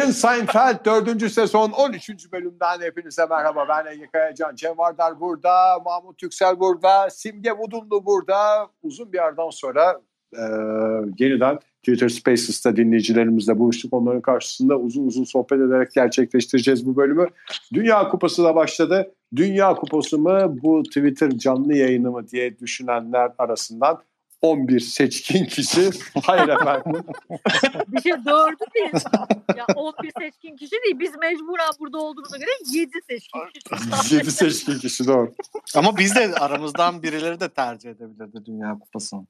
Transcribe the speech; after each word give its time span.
Jerry 0.00 0.12
Seinfeld 0.12 0.84
4. 0.84 1.30
sezon 1.32 1.70
13. 1.70 2.32
bölümden 2.32 2.80
hepinize 2.80 3.26
merhaba. 3.26 3.66
Ben 3.68 3.92
Ege 3.92 4.06
Kayacan. 4.12 4.54
Cem 4.54 4.78
Vardar 4.78 5.20
burada, 5.20 5.78
Mahmut 5.84 6.22
Yüksel 6.22 6.60
burada, 6.60 7.10
Simge 7.10 7.52
Vudumlu 7.52 8.06
burada. 8.06 8.68
Uzun 8.82 9.12
bir 9.12 9.18
aradan 9.18 9.50
sonra 9.50 10.00
e, 10.36 10.42
yeniden 11.18 11.58
Twitter 11.78 12.08
Spaces'ta 12.08 12.76
dinleyicilerimizle 12.76 13.58
buluştuk. 13.58 13.92
Onların 13.92 14.20
karşısında 14.20 14.76
uzun 14.76 15.06
uzun 15.06 15.24
sohbet 15.24 15.60
ederek 15.60 15.92
gerçekleştireceğiz 15.92 16.86
bu 16.86 16.96
bölümü. 16.96 17.26
Dünya 17.74 18.08
Kupası 18.08 18.44
da 18.44 18.54
başladı. 18.54 19.14
Dünya 19.36 19.74
Kupası 19.74 20.18
mı 20.18 20.56
bu 20.62 20.82
Twitter 20.82 21.30
canlı 21.30 21.74
yayını 21.74 22.10
mı 22.10 22.28
diye 22.28 22.58
düşünenler 22.58 23.32
arasından 23.38 23.98
11 24.42 24.80
seçkin 24.80 25.44
kişi. 25.44 25.90
Hayır 26.22 26.48
efendim. 26.48 27.04
Bir 27.88 28.00
şey 28.02 28.12
dördü 28.12 28.64
değil. 28.74 28.92
Ya 29.56 29.66
11 29.76 30.12
seçkin 30.18 30.56
kişi 30.56 30.72
değil. 30.72 30.98
Biz 31.00 31.16
mecburen 31.16 31.70
burada 31.80 31.98
olduğumuza 31.98 32.36
göre 32.36 32.50
7 32.72 32.90
seçkin 33.10 33.40
kişi. 33.54 34.14
7 34.14 34.30
seçkin 34.30 34.78
kişi 34.78 35.06
doğru. 35.06 35.34
Ama 35.76 35.98
biz 35.98 36.14
de 36.14 36.34
aramızdan 36.34 37.02
birileri 37.02 37.40
de 37.40 37.48
tercih 37.48 37.90
edebilirdi 37.90 38.44
Dünya 38.46 38.78
Kupası'nı. 38.78 39.26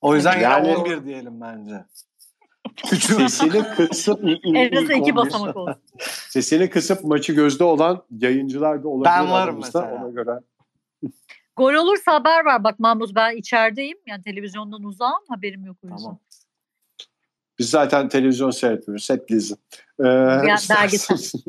O 0.00 0.14
yüzden 0.14 0.40
Yani- 0.40 0.68
yani 0.68 0.76
11 0.76 1.04
diyelim 1.04 1.40
bence. 1.40 1.84
Sesini 2.84 3.62
kısıp 3.76 4.24
En 4.24 4.28
iki 4.28 4.48
ilk 4.48 5.02
11 5.02 5.16
basamak 5.16 5.56
olsun. 5.56 5.74
Sesini 6.28 6.70
kısıp 6.70 7.04
maçı 7.04 7.32
gözde 7.32 7.64
olan 7.64 8.02
yayıncılar 8.18 8.82
da 8.82 8.88
olabilir. 8.88 9.10
Ben 9.10 9.20
varım 9.30 9.32
aramızda. 9.32 9.80
mesela. 9.82 10.04
Ona 10.04 10.10
göre. 10.10 10.40
Gol 11.56 11.74
olursa 11.74 12.12
haber 12.14 12.44
var. 12.44 12.64
Bak 12.64 12.78
Mahmut 12.78 13.14
ben 13.14 13.36
içerideyim. 13.36 13.98
Yani 14.06 14.22
televizyondan 14.22 14.82
uzağım. 14.82 15.22
Haberim 15.28 15.64
yok 15.66 15.76
o 15.84 15.86
yüzden. 15.86 15.98
Tamam. 15.98 16.18
Biz 17.58 17.70
zaten 17.70 18.08
televizyon 18.08 18.50
seyretmiyoruz. 18.50 19.10
Hep 19.10 19.28
dizi. 19.28 19.54
Ee, 20.00 20.04
belgesel. 20.04 21.18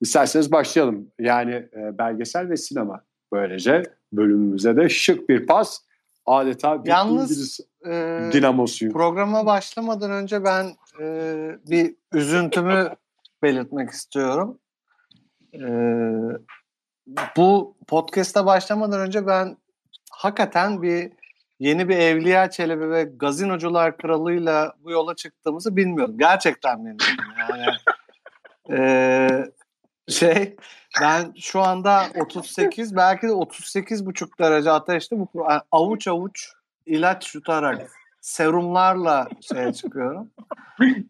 İsterseniz 0.00 0.52
başlayalım. 0.52 1.10
Yani 1.20 1.54
e, 1.54 1.98
belgesel 1.98 2.48
ve 2.50 2.56
sinema. 2.56 3.00
Böylece 3.32 3.82
bölümümüze 4.12 4.76
de 4.76 4.88
şık 4.88 5.28
bir 5.28 5.46
pas. 5.46 5.80
Adeta 6.26 6.84
bir 6.84 6.88
Yalnız, 6.90 7.30
İngiliz 7.30 7.60
Ee, 7.86 8.30
dinamosuyum. 8.32 8.94
programa 8.94 9.46
başlamadan 9.46 10.10
önce 10.10 10.44
ben 10.44 10.66
e, 11.00 11.06
bir 11.66 11.94
üzüntümü 12.12 12.94
belirtmek 13.42 13.90
istiyorum. 13.90 14.58
E, 15.54 15.60
bu 17.36 17.76
podcast'a 17.88 18.46
başlamadan 18.46 19.00
önce 19.00 19.26
ben 19.26 19.56
hakikaten 20.10 20.82
bir 20.82 21.12
yeni 21.58 21.88
bir 21.88 21.96
Evliya 21.96 22.50
Çelebi 22.50 22.90
ve 22.90 23.04
Gazinocular 23.04 23.96
Kralı'yla 23.96 24.74
bu 24.84 24.90
yola 24.90 25.14
çıktığımızı 25.16 25.76
bilmiyordum. 25.76 26.18
Gerçekten 26.18 26.78
bilmiyordum. 26.78 27.24
Yani 27.38 27.66
e, 28.80 29.28
şey 30.08 30.56
ben 31.00 31.32
şu 31.40 31.60
anda 31.60 32.06
38 32.20 32.96
belki 32.96 33.28
de 33.28 33.32
38 33.32 34.06
buçuk 34.06 34.38
derece 34.38 34.70
ateşte 34.70 35.16
bu 35.18 35.46
avuç 35.72 36.08
avuç 36.08 36.52
ilaç 36.86 37.34
yutarak 37.34 37.90
serumlarla 38.20 39.28
şeye 39.40 39.72
çıkıyorum. 39.72 40.30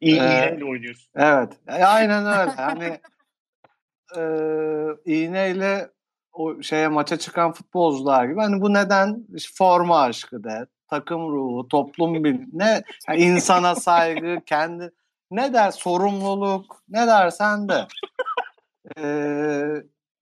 İyi 0.01 0.21
Ee, 0.21 0.61
oynuyorsun. 0.65 1.11
Evet. 1.17 1.53
e, 1.69 1.85
Aynen 1.85 2.27
öyle. 2.27 2.53
Yani 2.59 3.01
e, 4.17 4.23
iğneyle 5.05 5.91
o 6.33 6.63
şeye 6.63 6.89
maça 6.89 7.19
çıkan 7.19 7.53
futbolcular 7.53 8.25
gibi. 8.25 8.41
Hani 8.41 8.61
bu 8.61 8.75
neden? 8.75 9.27
Forma 9.55 10.01
aşkı 10.01 10.45
de, 10.45 10.67
takım 10.91 11.33
ruhu, 11.33 11.69
toplum 11.69 12.15
bil 12.25 12.41
ne 12.53 12.83
yani 13.09 13.21
insana 13.21 13.75
saygı, 13.75 14.41
kendi 14.47 14.91
ne 15.31 15.53
der 15.53 15.71
sorumluluk, 15.71 16.83
ne 16.89 17.07
dersen 17.07 17.69
de. 17.69 17.87
E, 18.97 19.05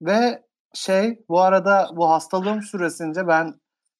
ve 0.01 0.43
şey 0.73 1.19
bu 1.29 1.41
arada 1.41 1.89
bu 1.93 2.09
hastalığım 2.09 2.61
süresince 2.61 3.27
ben 3.27 3.53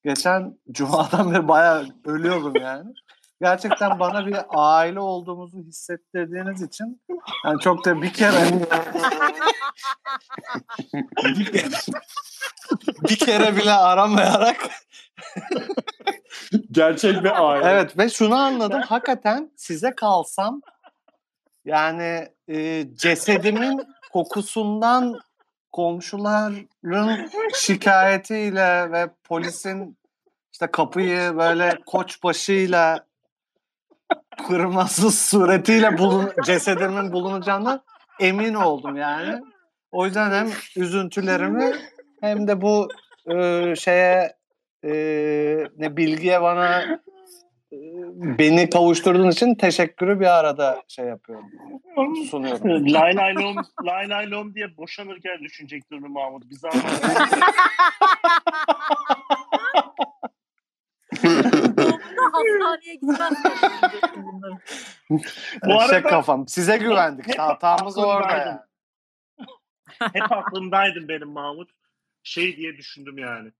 geçen 0.03 0.57
cumadan 0.71 1.31
beri 1.33 1.47
bayağı 1.47 1.85
ölüyordum 2.05 2.53
yani. 2.61 2.93
Gerçekten 3.41 3.99
bana 3.99 4.25
bir 4.25 4.37
aile 4.49 4.99
olduğumuzu 4.99 5.57
hissettirdiğiniz 5.57 6.61
için 6.61 7.01
yani 7.45 7.59
çok 7.59 7.85
da 7.85 8.01
bir 8.01 8.13
kere 8.13 8.59
bir 11.23 11.45
kere, 11.45 11.69
bir 13.09 13.15
kere 13.15 13.55
bile 13.55 13.71
aramayarak 13.71 14.69
Gerçek 16.71 17.23
bir 17.23 17.49
aile. 17.49 17.69
evet 17.69 17.97
ve 17.97 18.09
şunu 18.09 18.35
anladım 18.35 18.81
hakikaten 18.81 19.51
size 19.55 19.95
kalsam 19.95 20.61
yani 21.65 22.29
e, 22.47 22.87
cesedimin 22.95 23.83
kokusundan 24.13 25.19
komşuların 25.71 27.29
şikayetiyle 27.55 28.91
ve 28.91 29.09
polisin 29.23 29.97
işte 30.53 30.67
kapıyı 30.71 31.37
böyle 31.37 31.79
koçbaşıyla 31.85 33.05
kırması 34.47 35.11
suretiyle 35.11 35.97
bulun, 35.97 36.31
cesedimin 36.45 37.11
bulunacağına 37.11 37.83
emin 38.19 38.53
oldum 38.53 38.95
yani. 38.95 39.41
O 39.91 40.05
yüzden 40.05 40.31
hem 40.31 40.47
üzüntülerimi 40.83 41.71
hem 42.21 42.47
de 42.47 42.61
bu 42.61 42.87
e, 43.31 43.75
şeye 43.75 44.33
e, 44.83 44.91
ne 45.77 45.97
bilgiye 45.97 46.41
bana 46.41 46.81
e, 47.73 47.77
beni 48.15 48.69
kavuşturduğun 48.69 49.29
için 49.29 49.55
teşekkürü 49.55 50.19
bir 50.19 50.39
arada 50.39 50.83
şey 50.87 51.05
yapıyorum. 51.05 51.45
Sunuyorum. 52.29 52.93
lay 52.93 53.15
lay 53.15 53.35
lom, 53.35 53.55
lay 53.85 54.09
lay 54.09 54.31
lom 54.31 54.55
diye 54.55 54.77
boşanırken 54.77 55.39
düşünecektir 55.39 55.99
mi 55.99 56.07
Mahmut? 56.07 56.43
Doğumda 56.63 57.25
hastaneye 62.35 62.93
gitmez. 62.95 63.33
bunları. 64.15 64.57
Bu 65.65 65.79
arada- 65.81 65.87
Şey 65.93 66.01
kafam. 66.01 66.47
Size 66.47 66.77
güvendik. 66.77 67.39
Hatamız 67.39 67.97
orada 67.97 68.31
yani. 68.37 68.59
Hep 70.13 70.31
aklımdaydın 70.31 71.07
benim 71.07 71.29
Mahmut. 71.29 71.69
Şey 72.23 72.57
diye 72.57 72.77
düşündüm 72.77 73.17
yani. 73.17 73.51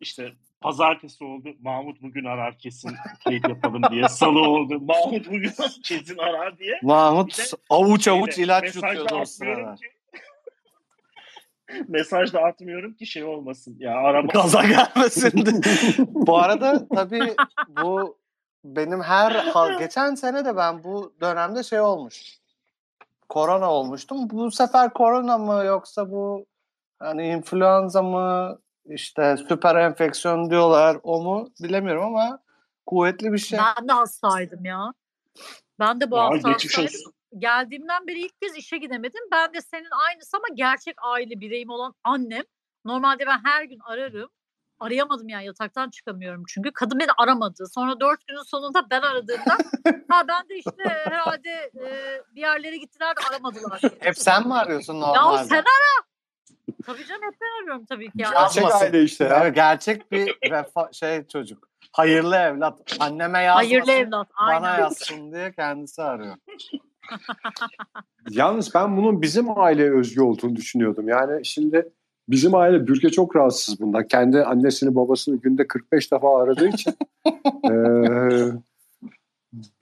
İşte 0.00 0.32
pazartesi 0.60 1.24
oldu. 1.24 1.48
Mahmut 1.60 2.02
bugün 2.02 2.24
arar 2.24 2.58
kesin 2.58 2.96
kayıt 3.24 3.48
yapalım 3.48 3.82
diye. 3.90 4.08
Salı 4.08 4.40
oldu. 4.40 4.80
Mahmut 4.80 5.26
bugün 5.26 5.52
kesin 5.84 6.18
arar 6.18 6.58
diye. 6.58 6.78
Mahmut 6.82 7.52
avuç 7.70 8.08
avuç 8.08 8.34
Şeyde, 8.34 8.44
ilaç 8.46 8.74
yutuyordu 8.74 9.14
o 9.14 9.24
sırada. 9.24 9.74
ki- 9.74 9.90
Mesajda 11.88 12.40
atmıyorum 12.40 12.94
ki 12.94 13.06
şey 13.06 13.24
olmasın. 13.24 13.76
Ya 13.78 13.94
araba 13.94 14.32
Gaza 14.32 14.62
gelmesin 14.64 15.62
bu 16.14 16.38
arada 16.38 16.88
tabii 16.88 17.34
bu 17.68 18.18
benim 18.64 19.02
her 19.02 19.46
geçen 19.78 20.14
sene 20.14 20.44
de 20.44 20.56
ben 20.56 20.84
bu 20.84 21.14
dönemde 21.20 21.62
şey 21.62 21.80
olmuş. 21.80 22.38
Korona 23.28 23.70
olmuştum. 23.70 24.30
Bu 24.30 24.50
sefer 24.50 24.92
korona 24.92 25.38
mı 25.38 25.64
yoksa 25.64 26.10
bu 26.10 26.46
hani 26.98 27.26
influenza 27.26 28.02
mı 28.02 28.58
işte 28.86 29.36
süper 29.48 29.76
enfeksiyon 29.76 30.50
diyorlar 30.50 30.96
o 31.02 31.22
mu 31.22 31.50
bilemiyorum 31.62 32.04
ama 32.04 32.38
kuvvetli 32.86 33.32
bir 33.32 33.38
şey. 33.38 33.58
Ben 33.58 33.88
de 33.88 33.92
hastaydım 33.92 34.64
ya. 34.64 34.92
Ben 35.78 36.00
de 36.00 36.10
bu 36.10 36.16
Ya 36.16 36.22
hafta 36.22 36.52
hastaydım. 36.52 36.84
olsun. 36.84 37.13
Geldiğimden 37.38 38.06
beri 38.06 38.20
ilk 38.20 38.40
kez 38.42 38.56
işe 38.56 38.78
gidemedim. 38.78 39.20
Ben 39.32 39.54
de 39.54 39.60
senin 39.60 39.90
aynısı 40.08 40.36
ama 40.36 40.46
gerçek 40.54 40.94
aile 41.02 41.40
bireyim 41.40 41.70
olan 41.70 41.94
annem. 42.04 42.42
Normalde 42.84 43.26
ben 43.26 43.40
her 43.44 43.64
gün 43.64 43.78
ararım. 43.84 44.30
Arayamadım 44.80 45.28
yani 45.28 45.46
yataktan 45.46 45.90
çıkamıyorum 45.90 46.44
çünkü. 46.48 46.72
Kadın 46.72 46.98
beni 46.98 47.10
aramadı. 47.18 47.66
Sonra 47.74 48.00
dört 48.00 48.26
günün 48.26 48.42
sonunda 48.42 48.90
ben 48.90 49.00
aradığımda 49.02 49.58
ha 50.08 50.28
ben 50.28 50.48
de 50.48 50.58
işte 50.58 50.84
herhalde 50.84 51.70
e, 51.80 51.86
bir 52.34 52.40
yerlere 52.40 52.76
gittiler 52.76 53.16
de 53.16 53.20
aramadılar. 53.30 53.80
Hep 54.00 54.18
sen 54.18 54.46
mi 54.46 54.54
arıyorsun 54.54 54.94
Ya 54.94 55.00
normalde? 55.00 55.44
sen 55.44 55.56
ara. 55.56 56.04
Tabii 56.86 57.06
canım 57.06 57.22
hep 57.22 57.40
ben 57.40 57.62
arıyorum 57.62 57.86
tabii 57.86 58.06
ki. 58.06 58.12
Ya. 58.14 58.30
Yazmasın. 58.32 58.62
Gerçek 58.62 58.82
aile 58.82 59.02
işte 59.02 59.24
ya. 59.24 59.48
Gerçek 59.48 60.12
bir 60.12 60.50
vefa, 60.50 60.92
şey 60.92 61.26
çocuk. 61.26 61.68
Hayırlı 61.92 62.36
evlat. 62.36 62.80
Anneme 63.00 63.42
yazmasın. 63.42 63.68
Hayırlı 63.68 63.92
evlat. 63.92 64.28
Bana 64.40 64.68
Aynen. 64.68 64.78
yazsın 64.78 65.32
diye 65.32 65.52
kendisi 65.52 66.02
arıyor. 66.02 66.36
Yalnız 68.30 68.74
ben 68.74 68.96
bunun 68.96 69.22
bizim 69.22 69.58
aileye 69.58 69.90
özgü 69.92 70.20
olduğunu 70.22 70.56
düşünüyordum. 70.56 71.08
Yani 71.08 71.44
şimdi 71.44 71.88
bizim 72.28 72.54
aile 72.54 72.86
Bürge 72.86 73.08
çok 73.10 73.36
rahatsız 73.36 73.80
bundan. 73.80 74.08
Kendi 74.08 74.42
annesini 74.44 74.94
babasını 74.94 75.36
günde 75.36 75.66
45 75.66 76.12
defa 76.12 76.42
aradığı 76.42 76.68
için 76.68 76.94
eee, 77.64 78.52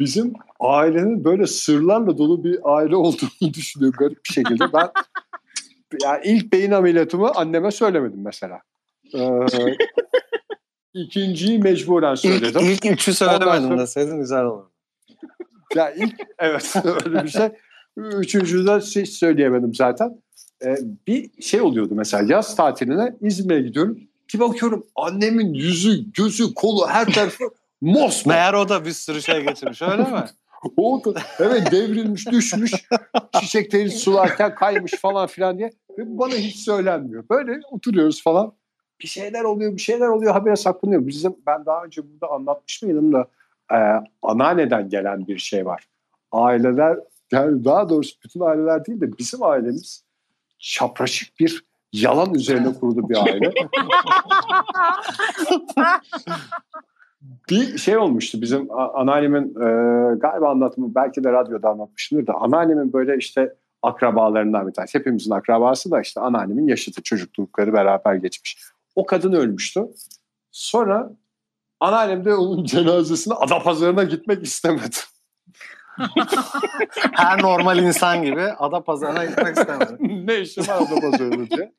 bizim 0.00 0.32
ailenin 0.60 1.24
böyle 1.24 1.46
sırlarla 1.46 2.18
dolu 2.18 2.44
bir 2.44 2.58
aile 2.64 2.96
olduğunu 2.96 3.54
düşünüyorum 3.54 3.96
garip 3.98 4.18
bir 4.28 4.32
şekilde. 4.34 4.64
Ben 4.72 4.90
yani 6.02 6.20
ilk 6.24 6.52
beyin 6.52 6.70
ameliyatımı 6.70 7.30
anneme 7.34 7.70
söylemedim 7.70 8.22
mesela. 8.24 8.60
Eee 9.14 9.46
ikinciyi 10.94 11.58
mecburen 11.58 12.14
söyledim. 12.14 12.60
İlk, 12.64 12.84
ilk 12.84 12.92
üçü 12.92 13.10
Ondan 13.10 13.38
söylemedim 13.38 13.68
sonra- 13.68 13.80
deseydin 13.82 14.18
güzel 14.18 14.44
olur. 14.44 14.64
Ya 15.74 15.90
ilk 15.90 16.14
evet 16.38 16.74
öyle 17.06 17.24
bir 17.24 17.28
şey. 17.28 17.48
Üçüncüyü 17.96 18.66
de 18.66 18.78
hiç 18.78 19.10
söyleyemedim 19.10 19.74
zaten. 19.74 20.22
Ee, 20.64 20.76
bir 21.06 21.42
şey 21.42 21.60
oluyordu 21.60 21.94
mesela 21.94 22.34
yaz 22.34 22.56
tatiline 22.56 23.16
İzmir'e 23.20 23.60
gidiyorum. 23.60 23.98
Bir 24.34 24.40
bakıyorum 24.40 24.86
annemin 24.96 25.54
yüzü, 25.54 26.12
gözü, 26.12 26.54
kolu 26.54 26.88
her 26.88 27.12
tarafı 27.12 27.44
mosmor. 27.80 28.34
Meğer 28.34 28.54
o 28.54 28.68
da 28.68 28.84
bir 28.84 28.92
sürü 28.92 29.22
şey 29.22 29.42
getirmiş 29.42 29.82
öyle 29.82 30.02
mi? 30.02 30.24
O 30.76 31.02
da 31.04 31.20
evet 31.38 31.72
devrilmiş, 31.72 32.28
düşmüş. 32.30 32.72
Çiçekleri 33.40 33.90
sularken 33.90 34.54
kaymış 34.54 34.92
falan 34.92 35.26
filan 35.26 35.58
diye. 35.58 35.70
Ve 35.98 36.18
bana 36.18 36.34
hiç 36.34 36.56
söylenmiyor. 36.56 37.24
Böyle 37.30 37.60
oturuyoruz 37.70 38.22
falan. 38.22 38.52
Bir 39.00 39.08
şeyler 39.08 39.42
oluyor, 39.42 39.76
bir 39.76 39.80
şeyler 39.80 40.06
oluyor. 40.06 40.32
Habire 40.32 40.56
saklanıyor. 40.56 41.06
Bizim, 41.06 41.36
ben 41.46 41.66
daha 41.66 41.84
önce 41.84 42.02
burada 42.12 42.34
anlatmış 42.34 42.82
mıydım 42.82 43.12
da 43.12 43.28
e, 43.72 43.78
anneanneden 44.22 44.88
gelen 44.88 45.26
bir 45.26 45.38
şey 45.38 45.66
var. 45.66 45.84
Aileler, 46.32 46.98
yani 47.32 47.64
daha 47.64 47.88
doğrusu 47.88 48.16
bütün 48.24 48.40
aileler 48.40 48.86
değil 48.86 49.00
de 49.00 49.18
bizim 49.18 49.42
ailemiz 49.42 50.04
çapraşık 50.58 51.40
bir 51.40 51.64
yalan 51.92 52.34
üzerine 52.34 52.74
kurulu 52.74 53.08
bir 53.08 53.16
aile. 53.16 53.52
bir 57.50 57.78
şey 57.78 57.96
olmuştu 57.96 58.42
bizim 58.42 58.68
anneannemin 58.70 59.48
e, 59.48 59.64
galiba 60.16 60.50
anlatımı 60.50 60.94
belki 60.94 61.24
de 61.24 61.32
radyoda 61.32 61.68
anlatmışımdır 61.68 62.26
da 62.26 62.34
anneannemin 62.34 62.92
böyle 62.92 63.16
işte 63.16 63.54
akrabalarından 63.82 64.68
bir 64.68 64.72
tanesi. 64.72 64.98
Hepimizin 64.98 65.30
akrabası 65.30 65.90
da 65.90 66.00
işte 66.00 66.20
anneannemin 66.20 66.68
yaşıtı 66.68 67.02
çocuklukları 67.02 67.72
beraber 67.72 68.14
geçmiş. 68.14 68.58
O 68.94 69.06
kadın 69.06 69.32
ölmüştü. 69.32 69.86
Sonra 70.50 71.12
anneannem 71.82 72.24
de 72.24 72.34
onun 72.34 72.64
cenazesine 72.64 73.34
Adapazarı'na 73.34 74.04
gitmek 74.04 74.42
istemedi. 74.44 74.96
Her 77.12 77.42
normal 77.42 77.78
insan 77.78 78.22
gibi 78.22 78.42
ada 78.42 78.84
pazarına 78.84 79.24
gitmek 79.24 79.56
istemedi. 79.56 79.96
ne 80.26 80.40
işim 80.40 80.68
var 80.68 80.76
Adapazarı'nda 80.76 81.50
diye. 81.56 81.72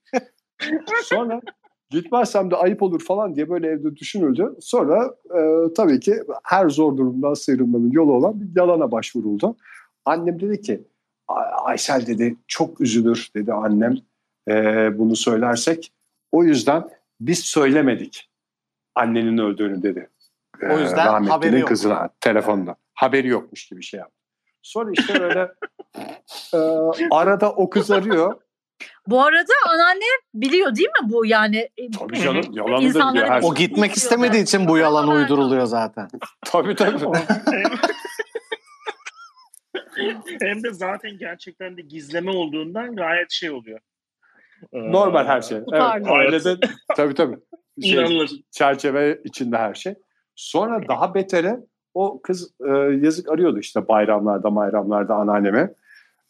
Sonra 1.03 1.41
gitmezsem 1.89 2.51
de 2.51 2.55
ayıp 2.55 2.83
olur 2.83 3.03
falan 3.03 3.35
diye 3.35 3.49
böyle 3.49 3.67
evde 3.67 3.95
düşünüldü. 3.95 4.55
Sonra 4.61 5.15
e, 5.37 5.73
tabii 5.73 5.99
ki 5.99 6.15
her 6.43 6.69
zor 6.69 6.97
durumdan 6.97 7.33
sıyrılmanın 7.33 7.91
yolu 7.91 8.13
olan 8.13 8.41
bir 8.41 8.59
yalana 8.61 8.91
başvuruldu. 8.91 9.55
Annem 10.05 10.39
dedi 10.41 10.61
ki 10.61 10.87
"Ay- 11.27 11.51
Aysel 11.63 12.07
dedi 12.07 12.35
çok 12.47 12.81
üzülür 12.81 13.29
dedi 13.35 13.53
annem 13.53 13.97
e, 14.49 14.53
bunu 14.99 15.15
söylersek. 15.15 15.93
O 16.31 16.43
yüzden 16.43 16.83
biz 17.19 17.39
söylemedik 17.39 18.29
annenin 18.95 19.37
öldüğünü 19.37 19.83
dedi. 19.83 20.09
O 20.69 20.79
yüzden 20.79 21.05
rahmetlinin 21.05 21.29
haberi 21.31 21.59
yok. 21.59 21.69
kızına 21.69 22.09
telefonda. 22.21 22.75
Haberi 22.93 23.27
yokmuş 23.27 23.65
gibi 23.65 23.83
şey 23.83 23.99
yaptı. 23.99 24.15
Sonra 24.61 24.91
işte 24.93 25.19
böyle 25.19 25.39
e, 26.53 26.57
arada 27.11 27.51
o 27.51 27.69
kız 27.69 27.91
arıyor. 27.91 28.41
Bu 29.07 29.23
arada 29.23 29.53
anneanne 29.69 30.03
biliyor 30.33 30.75
değil 30.75 30.89
mi 30.89 31.09
bu 31.11 31.25
yani? 31.25 31.69
e, 31.77 31.91
Tabii 31.91 32.19
canım 32.19 32.45
yalanı 32.51 32.93
da 32.93 33.09
biliyor. 33.11 33.27
Her 33.29 33.41
O 33.43 33.53
gitmek 33.55 33.97
istemediği 33.97 34.43
için 34.43 34.67
bu 34.67 34.77
yalan 34.77 35.07
uyduruluyor 35.07 35.65
zaten. 35.65 36.07
Tabii 36.45 36.75
tabii. 36.75 36.97
Hem 40.41 40.63
de 40.63 40.73
zaten 40.73 41.17
gerçekten 41.17 41.77
de 41.77 41.81
gizleme 41.81 42.31
olduğundan 42.31 42.95
gayet 42.95 43.31
şey 43.31 43.51
oluyor. 43.51 43.79
Ee, 44.73 44.91
Normal 44.91 45.25
her 45.25 45.41
şey. 45.41 45.57
Evet, 45.57 46.07
ailede 46.07 46.55
tabii 46.95 47.13
tabii. 47.13 47.37
Şey, 47.81 47.93
İnanılır. 47.93 48.31
çerçeve 48.51 49.21
içinde 49.23 49.57
her 49.57 49.73
şey. 49.73 49.95
Sonra 50.35 50.87
daha 50.87 51.15
beteri 51.15 51.55
o 51.93 52.21
kız 52.21 52.53
e, 52.67 52.69
yazık 53.01 53.31
arıyordu 53.31 53.59
işte 53.59 53.87
bayramlarda 53.87 54.55
bayramlarda 54.55 55.15
anneannemi. 55.15 55.73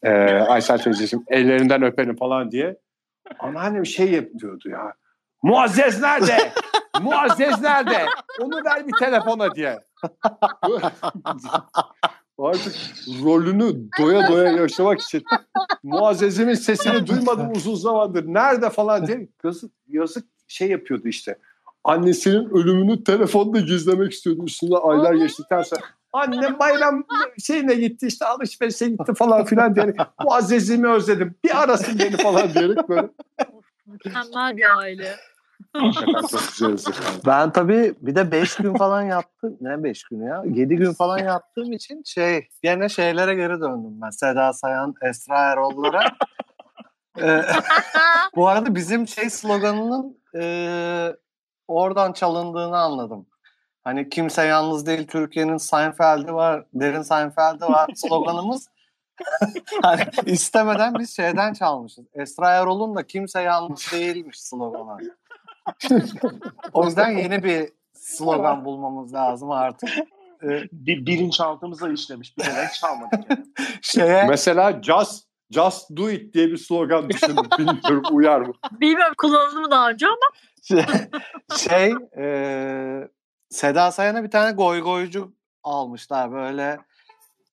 E, 0.04 0.12
Aysel 0.34 0.78
teyzeciğim 0.78 1.26
ellerinden 1.28 1.84
öperim 1.84 2.16
falan 2.16 2.52
diye. 2.52 2.78
Anneannem 3.40 3.86
şey 3.86 4.12
yapıyordu 4.12 4.70
ya. 4.70 4.94
Muazzez 5.44 6.02
nerede? 6.02 6.38
Muazzez 7.02 7.62
nerede? 7.62 8.06
Onu 8.42 8.56
ver 8.66 8.88
bir 8.88 8.94
telefona 9.00 9.56
diye. 9.56 9.80
Artık 12.40 12.76
rolünü 13.24 13.74
doya 14.00 14.28
doya 14.28 14.52
yaşamak 14.52 15.02
için 15.02 15.24
Muazzez'imin 15.84 16.54
sesini 16.54 17.08
duymadım 17.08 17.52
uzun 17.52 17.76
zamandır. 17.76 18.26
Nerede 18.28 18.70
falan 18.70 19.08
diye 19.08 19.28
kız 19.38 19.64
yazık 19.88 20.33
şey 20.48 20.70
yapıyordu 20.70 21.08
işte. 21.08 21.38
Annesinin 21.84 22.50
ölümünü 22.50 23.04
telefonda 23.04 23.60
gizlemek 23.60 24.14
istiyordu 24.14 24.44
üstünde 24.46 24.78
aylar 24.78 25.14
geçtikten 25.14 25.62
sonra. 25.62 25.82
Annem 26.14 26.60
bayram 26.60 27.04
şeyine 27.44 27.74
gitti 27.74 28.08
işte 28.08 28.26
alışverişe 28.26 28.90
gitti 28.90 29.14
falan 29.14 29.46
filan 29.46 29.76
diyerek 29.76 29.96
Muazzez'imi 30.24 30.88
özledim. 30.88 31.36
Bir 31.44 31.64
arasın 31.64 32.00
beni 32.00 32.18
falan 32.18 32.54
diyerek 32.54 32.90
böyle. 32.90 33.10
Mükemmel 33.86 34.58
bir 34.58 34.78
aile. 34.78 35.16
Özledim. 36.62 37.02
Ben 37.26 37.52
tabii 37.52 37.96
bir 38.02 38.16
de 38.16 38.32
5 38.32 38.56
gün 38.56 38.74
falan 38.74 39.02
yattım. 39.02 39.58
Ne 39.62 39.84
5 39.84 40.04
günü 40.04 40.26
ya? 40.26 40.44
7 40.46 40.76
gün 40.76 40.94
falan 40.94 41.18
yattığım 41.18 41.72
için 41.72 42.04
şey 42.06 42.48
gene 42.62 42.90
şeylere 42.90 43.36
geri 43.36 43.62
döndüm 43.62 44.02
ben. 44.02 44.10
Seda 44.10 44.54
Sayan, 44.54 44.94
Esra 45.02 45.52
Erol'lara. 45.52 46.04
Ee, 47.22 47.42
bu 48.36 48.48
arada 48.48 48.76
bizim 48.76 49.08
şey 49.08 49.30
sloganının 49.30 50.23
e, 50.36 51.16
oradan 51.68 52.14
çalındığını 52.14 52.78
anladım. 52.78 53.26
Hani 53.84 54.10
kimse 54.10 54.46
yalnız 54.46 54.86
değil 54.86 55.08
Türkiye'nin 55.08 55.58
Seinfeld'i 55.58 56.34
var, 56.34 56.66
derin 56.74 57.02
Seinfeld'i 57.02 57.66
var 57.66 57.90
sloganımız. 57.96 58.68
hani 59.82 60.02
istemeden 60.26 61.00
biz 61.00 61.16
şeyden 61.16 61.54
çalmışız. 61.54 62.06
Esra 62.14 62.52
Erol'un 62.52 62.96
da 62.96 63.08
kimse 63.08 63.42
yalnız 63.42 63.92
değilmiş 63.92 64.42
sloganı. 64.42 64.98
o 66.74 66.86
yüzden 66.86 67.12
yeni 67.18 67.44
bir 67.44 67.70
slogan 67.94 68.66
bulmamız 68.66 69.14
lazım 69.14 69.52
artık. 69.52 69.90
Bir, 70.72 71.06
bilinçaltımıza 71.06 71.90
işlemiş. 71.90 72.38
Bilerek 72.38 72.74
çalmadık. 72.74 73.30
Yani. 73.30 73.46
şeye 73.82 74.24
Mesela 74.28 74.82
just, 74.84 75.28
just 75.54 75.90
do 75.98 76.10
it 76.10 76.34
diye 76.34 76.48
bir 76.48 76.58
slogan 76.58 77.10
düşündüm. 77.10 77.46
Bilmiyorum 77.58 78.04
uyar 78.12 78.42
mı? 78.42 78.54
Bilmiyorum 78.72 79.14
kullanıldı 79.18 79.62
mı 79.62 79.72
daha 79.72 79.90
önce 79.90 80.08
ama 80.08 80.30
şey, 80.64 80.86
şey 81.58 81.94
e, 82.18 83.08
Seda 83.50 83.92
Sayan'a 83.92 84.24
bir 84.24 84.32
tane 84.32 84.52
goy 84.52 84.82
goycu 84.82 85.34
almışlar 85.64 86.32
böyle 86.32 86.80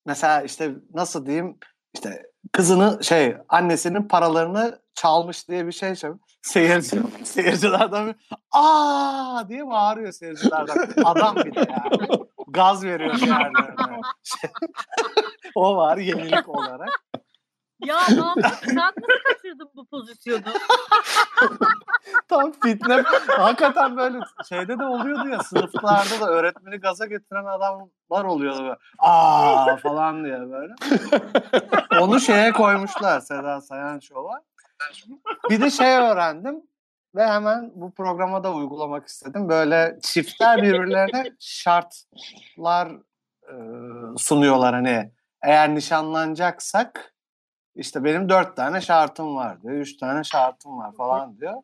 mesela 0.07 0.43
işte 0.43 0.71
nasıl 0.95 1.27
diyeyim 1.27 1.59
işte 1.95 2.23
kızını 2.53 3.05
şey 3.05 3.37
annesinin 3.49 4.09
paralarını 4.09 4.81
çalmış 4.95 5.49
diye 5.49 5.67
bir 5.67 5.73
şey 5.73 5.97
söylüyor. 5.97 6.21
Seyirci, 6.43 7.03
seyircilerden 7.25 8.07
bir, 8.07 8.17
aa 8.53 9.49
diye 9.49 9.67
bağırıyor 9.67 10.13
seyircilerden. 10.13 10.89
Adam 11.05 11.37
bir 11.37 11.55
de 11.55 11.59
yani. 11.59 12.27
Gaz 12.49 12.85
veriyor 12.85 13.21
diğerlerine. 13.21 14.01
o 15.55 15.77
var 15.77 15.97
yenilik 15.99 16.49
olarak. 16.49 17.10
Ya 17.87 17.97
Mahmut 18.17 18.45
sen 18.65 18.77
nasıl 18.77 19.23
kaçırdın 19.27 19.71
bu 19.75 19.87
pozisyonu? 19.87 20.41
Tam 22.29 22.53
fitne. 22.53 23.03
Hakikaten 23.29 23.97
böyle 23.97 24.19
şeyde 24.49 24.79
de 24.79 24.85
oluyordu 24.85 25.29
ya 25.29 25.43
sınıflarda 25.43 26.21
da 26.21 26.31
öğretmeni 26.31 26.77
gaza 26.77 27.07
getiren 27.07 27.45
adamlar 27.45 28.25
oluyordu 28.25 28.63
böyle. 28.63 28.77
Aa 28.99 29.77
falan 29.77 30.25
diye 30.25 30.51
böyle. 30.51 30.75
Onu 32.01 32.21
şeye 32.21 32.53
koymuşlar 32.53 33.21
Seda 33.21 33.61
Sayan 33.61 33.99
Şov'a. 33.99 34.43
Bir 35.51 35.61
de 35.61 35.71
şey 35.71 35.97
öğrendim 35.97 36.63
ve 37.15 37.27
hemen 37.27 37.71
bu 37.75 37.95
programa 37.95 38.45
da 38.45 38.55
uygulamak 38.55 39.07
istedim. 39.07 39.49
Böyle 39.49 39.99
çiftler 40.03 40.63
birbirlerine 40.63 41.33
şartlar 41.39 42.89
e, 43.43 43.55
sunuyorlar 44.19 44.75
hani 44.75 45.13
eğer 45.43 45.75
nişanlanacaksak 45.75 47.10
işte 47.75 48.05
benim 48.05 48.29
dört 48.29 48.57
tane 48.57 48.81
şartım 48.81 49.37
var 49.37 49.63
diyor. 49.63 49.75
Üç 49.75 49.97
tane 49.97 50.25
şartım 50.25 50.79
var 50.79 50.93
falan 50.97 51.39
diyor. 51.41 51.55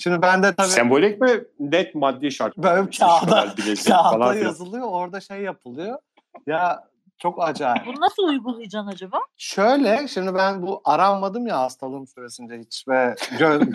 Şimdi 0.00 0.22
ben 0.22 0.42
de 0.42 0.54
tabii 0.54 0.68
Sembolik 0.68 1.20
mi? 1.20 1.30
Net 1.60 1.94
maddi 1.94 2.32
şart. 2.32 2.56
Böyle 2.58 2.90
kağıda- 2.90 3.54
filan. 3.76 4.34
yazılıyor 4.34 4.88
orada 4.90 5.20
şey 5.20 5.40
yapılıyor. 5.40 5.98
Ya 6.46 6.84
çok 7.18 7.42
acayip. 7.48 7.86
Bunu 7.86 8.00
nasıl 8.00 8.22
uygulayacaksın 8.22 8.88
acaba? 8.88 9.18
Şöyle 9.36 10.08
şimdi 10.08 10.34
ben 10.34 10.62
bu 10.62 10.80
aranmadım 10.84 11.46
ya 11.46 11.58
hastalığım 11.60 12.06
süresince 12.06 12.58
hiç 12.58 12.84
ve 12.88 13.14
göz, 13.38 13.62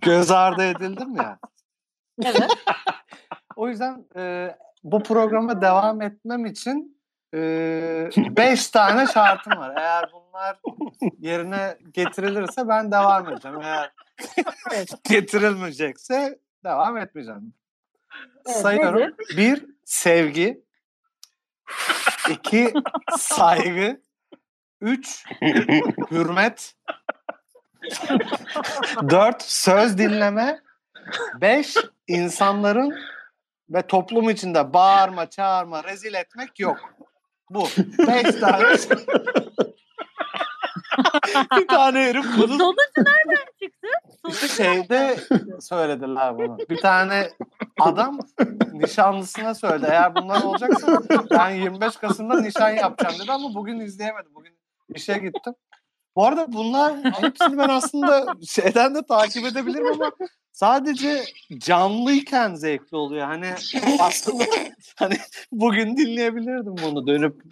göz 0.00 0.30
ardı 0.30 0.62
edildim 0.64 1.16
ya. 1.16 1.38
Evet. 2.24 2.50
O 3.56 3.68
yüzden 3.68 4.04
e, 4.16 4.56
bu 4.84 5.02
programa 5.02 5.60
devam 5.62 6.02
etmem 6.02 6.46
için 6.46 7.01
e, 7.34 8.10
beş 8.16 8.68
tane 8.68 9.06
şartım 9.06 9.56
var. 9.56 9.72
Eğer 9.76 10.10
bunlar 10.12 10.58
yerine 11.18 11.78
getirilirse 11.90 12.68
ben 12.68 12.92
devam 12.92 13.28
edeceğim. 13.28 13.60
Eğer 13.62 13.92
getirilmeyecekse 15.04 16.38
devam 16.64 16.96
etmeyeceğim. 16.96 17.54
Evet, 18.46 18.56
Sayıyorum. 18.56 19.00
nedir? 19.00 19.36
Bir, 19.36 19.66
sevgi. 19.84 20.64
iki 22.30 22.74
saygı, 23.18 24.00
üç 24.80 25.24
hürmet, 26.10 26.74
dört 29.10 29.42
söz 29.42 29.98
dinleme, 29.98 30.60
beş 31.40 31.76
insanların 32.08 32.94
ve 33.70 33.82
toplum 33.82 34.30
içinde 34.30 34.72
bağırma, 34.72 35.30
çağırma, 35.30 35.84
rezil 35.84 36.14
etmek 36.14 36.60
yok. 36.60 36.78
Bu. 37.54 37.64
Beş 37.98 38.40
tane. 38.40 38.64
bir 41.56 41.68
tane 41.68 41.98
herif 41.98 42.24
bunu 42.38 42.58
Sonucu 42.58 42.80
nereden 42.98 43.44
çıktı? 43.62 43.88
Sonucu 44.22 44.48
şeyde 44.48 45.16
söylediler 45.60 46.38
bunu. 46.38 46.58
Bir 46.70 46.76
tane 46.76 47.30
adam 47.80 48.18
nişanlısına 48.72 49.54
söyledi. 49.54 49.86
Eğer 49.90 50.14
bunlar 50.14 50.42
olacaksa 50.42 51.02
ben 51.30 51.50
25 51.50 51.96
Kasım'da 51.96 52.40
nişan 52.40 52.70
yapacağım 52.70 53.14
dedi 53.22 53.32
ama 53.32 53.54
bugün 53.54 53.80
izleyemedim. 53.80 54.34
Bugün 54.34 54.52
işe 54.94 55.18
gittim. 55.18 55.54
Bu 56.16 56.26
arada 56.26 56.52
bunlar 56.52 56.94
hepsini 57.20 57.58
ben 57.58 57.68
aslında 57.68 58.26
şeyden 58.48 58.94
de 58.94 59.02
takip 59.08 59.46
edebilirim 59.46 59.86
ama 59.92 60.12
sadece 60.52 61.24
canlıyken 61.58 62.54
zevkli 62.54 62.96
oluyor. 62.96 63.26
Hani 63.26 63.50
aslında 64.00 64.44
hani 64.96 65.14
bugün 65.52 65.96
dinleyebilirdim 65.96 66.74
bunu 66.84 67.06
dönüp 67.06 67.42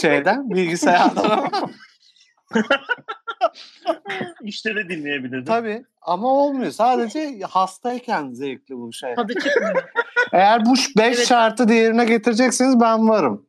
şeyden 0.00 0.50
bilgisayardan 0.50 1.30
ama 1.30 1.50
İşte 4.42 4.74
de 4.74 4.88
dinleyebilirdim. 4.88 5.44
tabii 5.44 5.84
ama 6.02 6.28
olmuyor. 6.28 6.70
Sadece 6.70 7.40
hastayken 7.50 8.30
zevkli 8.32 8.76
bu 8.76 8.92
şey. 8.92 9.14
tadı 9.14 9.34
çıkmıyor. 9.34 9.84
Eğer 10.32 10.64
bu 10.66 10.74
5 10.74 11.16
Evet. 11.16 11.26
şartı 11.26 11.68
diğerine 11.68 12.04
getireceksiniz 12.04 12.80
ben 12.80 13.08
varım. 13.08 13.46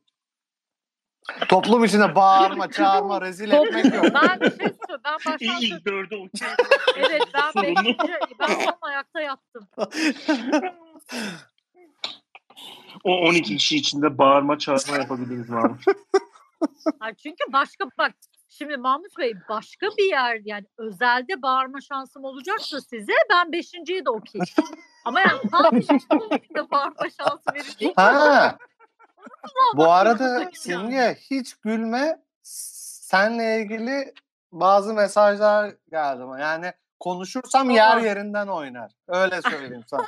Toplum 1.50 1.84
içinde 1.84 2.16
bağırma, 2.16 2.72
çağırma, 2.72 3.22
rezil 3.22 3.52
etmek 3.52 3.86
yok. 3.86 4.06
Ben 4.14 4.40
bir 4.40 4.50
şey 4.50 4.58
söyleyeyim. 4.58 5.02
Ben 5.06 5.14
baştan 5.14 5.38
İyi 5.40 5.74
ilk 5.74 5.86
dördü 5.86 6.16
okey. 6.16 6.48
Evet 6.98 7.24
ben 7.34 7.64
beşinci, 7.64 8.14
ben 8.40 8.48
son 8.48 8.78
ayakta 8.82 9.22
yattım. 9.22 9.68
O 13.04 13.18
12 13.18 13.58
kişi 13.58 13.76
içinde 13.76 14.18
bağırma 14.18 14.58
çağırma 14.58 14.98
yapabiliriz 14.98 15.50
Mahmut. 15.50 15.82
Ha, 17.00 17.14
çünkü 17.14 17.54
başka 17.54 17.86
bak 17.98 18.12
şimdi 18.50 18.78
Mahmut 18.78 19.18
Bey 19.18 19.34
başka 19.50 19.88
bir 19.98 20.10
yer 20.12 20.42
yani 20.46 20.66
özelde 20.78 21.42
bağırma 21.42 21.82
şansım 21.82 22.24
olacaksa 22.24 22.82
size 22.82 23.14
ben 23.30 23.52
beşinciyi 23.52 24.06
de 24.06 24.10
okuyayım. 24.10 24.46
Ama 25.06 25.20
yani 25.20 25.40
sadece 25.52 25.94
de 26.56 26.72
bağırma 26.72 27.10
şansı 27.20 27.54
verecek. 27.54 27.98
Ha. 27.98 28.58
Bu 29.76 29.92
arada. 29.92 30.50
Simge 30.54 31.18
hiç 31.32 31.54
gülme. 31.56 32.20
Senle 32.44 33.62
ilgili 33.62 34.14
bazı 34.52 34.94
mesajlar 34.94 35.74
geldi 35.92 36.24
ama 36.24 36.40
yani 36.40 36.74
konuşursam 37.00 37.70
yer 37.70 37.98
yerinden 37.98 38.48
oynar. 38.48 38.92
Öyle 39.08 39.42
söyleyeyim 39.42 39.84
sana. 39.88 40.06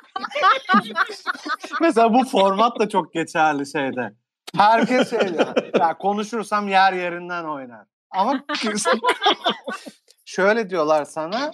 Mesela 1.81 2.13
bu 2.13 2.25
format 2.25 2.79
da 2.79 2.89
çok 2.89 3.13
geçerli 3.13 3.65
şeyde. 3.71 4.13
Herkes 4.57 5.09
şey 5.09 5.33
diyor. 5.33 5.55
Ya 5.79 5.97
konuşursam 5.97 6.67
yer 6.67 6.93
yerinden 6.93 7.43
oynar. 7.43 7.85
Ama 8.11 8.43
şöyle 10.25 10.69
diyorlar 10.69 11.05
sana. 11.05 11.51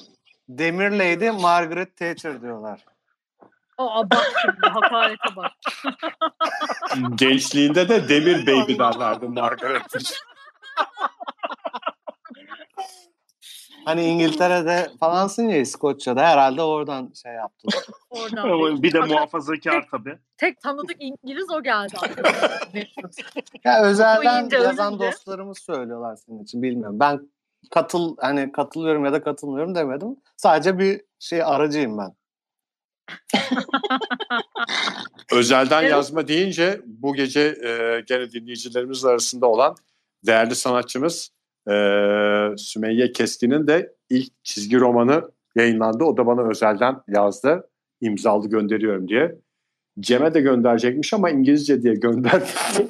Demir 0.49 0.91
Lady 0.91 1.29
Margaret 1.29 1.97
Thatcher 1.97 2.41
diyorlar. 2.41 2.85
Aa 3.89 4.09
bak 4.11 4.31
şimdi 4.41 4.67
hakarete 4.73 5.35
bak. 5.35 5.51
Gençliğinde 7.17 7.89
de 7.89 8.09
Demir 8.09 8.47
Baby 8.47 8.77
derlerdi 8.79 9.27
Margaret. 9.27 9.83
Hani 13.85 14.05
İngiltere'de 14.05 14.91
falansın 14.99 15.47
ya 15.47 15.57
İskoçya'da 15.57 16.21
herhalde 16.21 16.61
oradan 16.61 17.11
şey 17.23 17.31
yaptılar. 17.33 17.83
Oradan 18.09 18.83
bir 18.83 18.93
de 18.93 18.99
muhafazakar 18.99 19.85
tabii. 19.91 20.17
Tek 20.37 20.61
tanıdık 20.61 20.95
İngiliz 20.99 21.51
o 21.51 21.63
geldi. 21.63 21.93
Ya 23.63 23.83
özelden 23.83 24.37
yiyince 24.37 24.57
yazan 24.57 24.93
ölünce. 24.93 25.05
dostlarımız 25.07 25.59
söylüyorlar 25.59 26.15
senin 26.15 26.43
için 26.43 26.61
bilmiyorum. 26.61 26.99
Ben 26.99 27.19
katıl 27.71 28.15
hani 28.19 28.51
katılıyorum 28.51 29.05
ya 29.05 29.13
da 29.13 29.23
katılmıyorum 29.23 29.75
demedim. 29.75 30.15
Sadece 30.37 30.79
bir 30.79 31.01
şey 31.19 31.43
aracıyım 31.43 31.97
ben. 31.97 32.13
Özelden 35.31 35.81
Evet. 35.81 35.91
yazma 35.91 36.27
deyince 36.27 36.81
bu 36.85 37.13
gece 37.13 37.41
e, 37.41 38.03
gene 38.07 38.31
dinleyicilerimiz 38.31 39.05
arasında 39.05 39.47
olan 39.47 39.75
değerli 40.25 40.55
sanatçımız 40.55 41.29
e, 41.69 41.73
Sümeyye 42.57 43.11
Keskin'in 43.11 43.67
de 43.67 43.93
ilk 44.09 44.43
çizgi 44.43 44.79
romanı 44.79 45.31
yayınlandı. 45.55 46.03
O 46.03 46.17
da 46.17 46.25
bana 46.25 46.49
özelden 46.49 46.95
yazdı. 47.07 47.69
İmzalı 48.01 48.49
gönderiyorum 48.49 49.07
diye. 49.07 49.35
Cem'e 49.99 50.33
de 50.33 50.41
gönderecekmiş 50.41 51.13
ama 51.13 51.29
İngilizce 51.29 51.81
diye 51.83 51.93
gönderdi. 51.93 52.45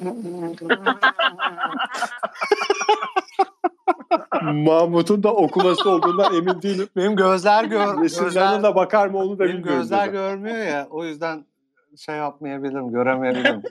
Mahmut'un 4.42 5.22
da 5.22 5.34
okuması 5.34 5.90
olduğundan 5.90 6.34
emin 6.34 6.62
değilim. 6.62 6.88
Benim 6.96 7.16
gözler 7.16 7.64
gör 7.64 8.02
Resimlerine 8.02 8.62
de 8.62 8.74
bakar 8.74 9.06
mı 9.08 9.18
onu 9.18 9.38
da 9.38 9.44
benim 9.44 9.56
bilmiyorum. 9.58 9.80
gözler 9.80 10.06
dedi. 10.06 10.12
görmüyor 10.12 10.58
ya 10.58 10.86
o 10.90 11.04
yüzden 11.04 11.46
şey 11.98 12.14
yapmayabilirim, 12.16 12.92
göremeyebilirim. 12.92 13.62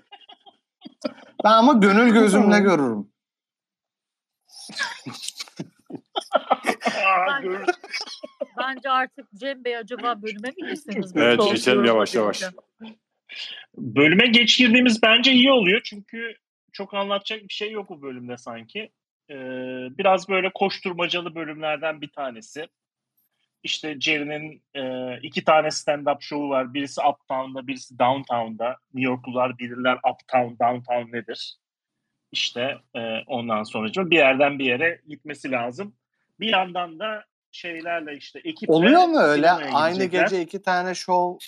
ben 1.44 1.52
ama 1.52 1.74
gönül 1.74 2.14
gözümle 2.14 2.60
görürüm. 2.60 3.08
Gör- 7.42 7.66
Bence 8.58 8.90
artık 8.90 9.28
Cem 9.36 9.64
Bey 9.64 9.78
acaba 9.78 10.22
bölüme 10.22 10.48
mi 10.50 10.70
girseniz? 10.70 11.12
Evet, 11.16 11.40
geçelim 11.52 11.86
yavaş 11.86 12.16
yavaş. 12.16 12.44
Bölüme 13.78 14.26
geç 14.28 14.58
girdiğimiz 14.58 15.04
bence 15.04 15.32
iyi 15.32 15.52
oluyor 15.52 15.82
çünkü 15.84 16.34
çok 16.74 16.94
anlatacak 16.94 17.42
bir 17.42 17.54
şey 17.54 17.72
yok 17.72 17.90
bu 17.90 18.02
bölümde 18.02 18.38
sanki. 18.38 18.92
Ee, 19.30 19.36
biraz 19.98 20.30
böyle 20.30 20.52
koşturmacalı 20.54 21.36
bölümlerden 21.36 22.02
bir 22.02 22.12
tanesi. 22.12 22.68
İşte 23.64 24.00
Jerry'nin 24.00 24.64
e, 24.74 25.18
iki 25.22 25.44
tane 25.44 25.68
stand-up 25.68 26.22
şovu 26.22 26.50
var. 26.50 26.74
Birisi 26.74 27.02
Uptown'da, 27.02 27.68
birisi 27.68 28.00
Downtown'da. 28.00 28.78
New 28.94 29.12
Yorklular 29.12 29.60
bilirler 29.60 29.98
Uptown, 30.12 30.66
Downtown 30.66 31.16
nedir. 31.16 31.58
İşte 32.32 32.78
e, 32.96 33.20
ondan 33.28 33.64
sonra 33.64 34.10
bir 34.12 34.18
yerden 34.18 34.60
bir 34.60 34.66
yere 34.66 35.02
gitmesi 35.08 35.52
lazım. 35.52 35.96
Bir 36.40 36.48
yandan 36.48 37.00
da 37.00 37.26
şeylerle 37.52 38.18
işte 38.18 38.40
ekiple 38.40 38.74
Oluyor 38.74 39.06
mu 39.06 39.20
öyle? 39.20 39.52
Aynı 39.52 40.06
gece 40.06 40.42
iki 40.42 40.62
tane 40.62 40.96
show 40.96 41.46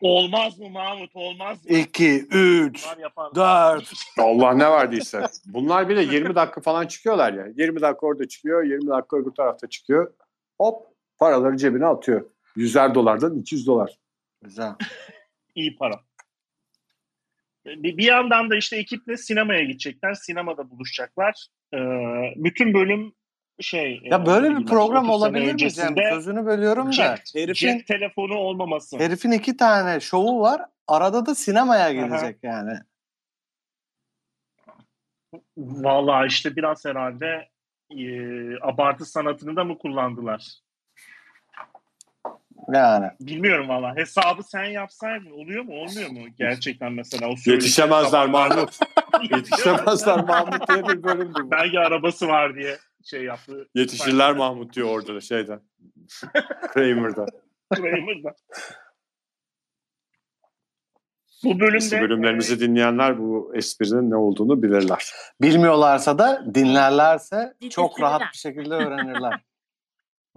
Olmaz 0.00 0.58
mı 0.58 0.70
Mahmut 0.70 1.16
olmaz 1.16 1.64
mı? 1.64 1.76
2, 1.76 2.26
3, 2.30 2.84
Bunlar 2.84 2.98
yapar. 2.98 3.34
4. 3.34 3.92
Allah 4.18 4.52
ne 4.52 4.70
verdiyse. 4.70 5.26
Bunlar 5.46 5.88
bile 5.88 6.02
20 6.02 6.34
dakika 6.34 6.60
falan 6.60 6.86
çıkıyorlar 6.86 7.32
ya. 7.32 7.46
20 7.56 7.80
dakika 7.80 8.06
orada 8.06 8.28
çıkıyor, 8.28 8.64
20 8.64 8.86
dakika 8.86 9.16
öbür 9.16 9.30
tarafta 9.30 9.68
çıkıyor. 9.68 10.14
Hop 10.58 10.86
paraları 11.18 11.56
cebine 11.56 11.86
atıyor. 11.86 12.30
Yüzer 12.56 12.94
dolardan 12.94 13.38
200 13.38 13.66
dolar. 13.66 13.98
Güzel. 14.42 14.72
iyi 15.54 15.76
para. 15.76 16.00
Bir, 17.66 17.96
bir 17.96 18.04
yandan 18.04 18.50
da 18.50 18.56
işte 18.56 18.76
ekiple 18.76 19.16
sinemaya 19.16 19.64
gidecekler. 19.64 20.14
Sinemada 20.14 20.70
buluşacaklar. 20.70 21.46
Ee, 21.74 21.78
bütün 22.36 22.74
bölüm 22.74 23.12
şey... 23.60 24.00
Ya 24.04 24.18
e, 24.18 24.26
böyle 24.26 24.56
bir 24.56 24.66
program 24.66 25.10
30 25.10 25.22
sene 25.22 25.38
olabilir 25.38 25.52
mi 25.52 25.72
Cem? 25.72 25.94
Sözünü 26.10 26.46
bölüyorum 26.46 26.86
da. 26.86 26.92
Cep, 26.92 27.18
Herifin, 27.34 27.78
cep 27.78 27.86
telefonu 27.86 28.34
olmaması. 28.34 28.98
herifin 28.98 29.30
iki 29.30 29.56
tane 29.56 30.00
şovu 30.00 30.40
var. 30.40 30.62
Arada 30.88 31.26
da 31.26 31.34
sinemaya 31.34 31.92
gidecek 31.92 32.38
yani. 32.42 32.78
Vallahi 35.56 36.26
işte 36.26 36.56
biraz 36.56 36.84
herhalde 36.84 37.48
e, 37.90 38.06
abartı 38.60 39.04
sanatını 39.04 39.56
da 39.56 39.64
mı 39.64 39.78
kullandılar? 39.78 40.46
Yani. 42.72 43.10
Bilmiyorum 43.20 43.68
valla. 43.68 43.96
Hesabı 43.96 44.42
sen 44.42 44.64
yapsaydın 44.64 45.30
oluyor 45.30 45.64
mu 45.64 45.74
olmuyor 45.74 46.10
mu? 46.10 46.20
Gerçekten 46.38 46.92
mesela 46.92 47.28
o 47.28 47.34
Yetişemezler 47.46 48.26
Mahmut. 48.26 48.78
Yetişemezler 49.30 50.24
Mahmut 50.24 50.68
diye 50.68 50.88
bir 50.88 51.02
bölümdü 51.02 51.38
bu. 51.44 51.50
Belki 51.50 51.78
arabası 51.78 52.28
var 52.28 52.54
diye 52.54 52.78
şey 53.06 53.24
yaptı. 53.24 53.68
Yetişirler 53.74 54.32
Mahmut 54.32 54.74
diyor 54.74 54.88
orada 54.88 55.14
da 55.14 55.20
şeyden. 55.20 55.60
Kramer'da. 56.72 57.26
Kramer'da. 57.74 58.34
Bu 61.44 61.60
bölümde 61.60 61.76
Eski 61.76 62.00
bölümlerimizi 62.00 62.60
dinleyenler 62.60 63.18
bu 63.18 63.52
esprinin 63.54 64.10
ne 64.10 64.16
olduğunu 64.16 64.62
bilirler. 64.62 65.10
Bilmiyorlarsa 65.40 66.18
da 66.18 66.54
dinlerlerse 66.54 67.54
çok 67.70 68.00
rahat 68.00 68.22
bir 68.32 68.38
şekilde 68.38 68.74
öğrenirler. 68.74 69.42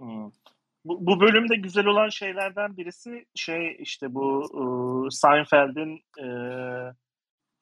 Hmm. 0.00 0.30
Bu, 0.84 1.06
bu 1.06 1.20
bölümde 1.20 1.56
güzel 1.56 1.86
olan 1.86 2.08
şeylerden 2.08 2.76
birisi 2.76 3.26
şey 3.34 3.76
işte 3.78 4.14
bu 4.14 4.44
e, 4.54 4.64
Seinfeld'in 5.10 6.02
e, 6.22 6.26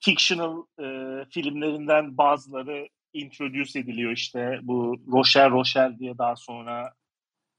fictional 0.00 0.64
e, 0.78 0.84
filmlerinden 1.30 2.18
bazıları 2.18 2.88
introduce 3.18 3.78
ediliyor 3.78 4.12
işte 4.12 4.58
bu 4.62 5.00
Rochelle 5.12 5.50
Rochelle 5.50 5.98
diye 5.98 6.18
daha 6.18 6.36
sonra 6.36 6.92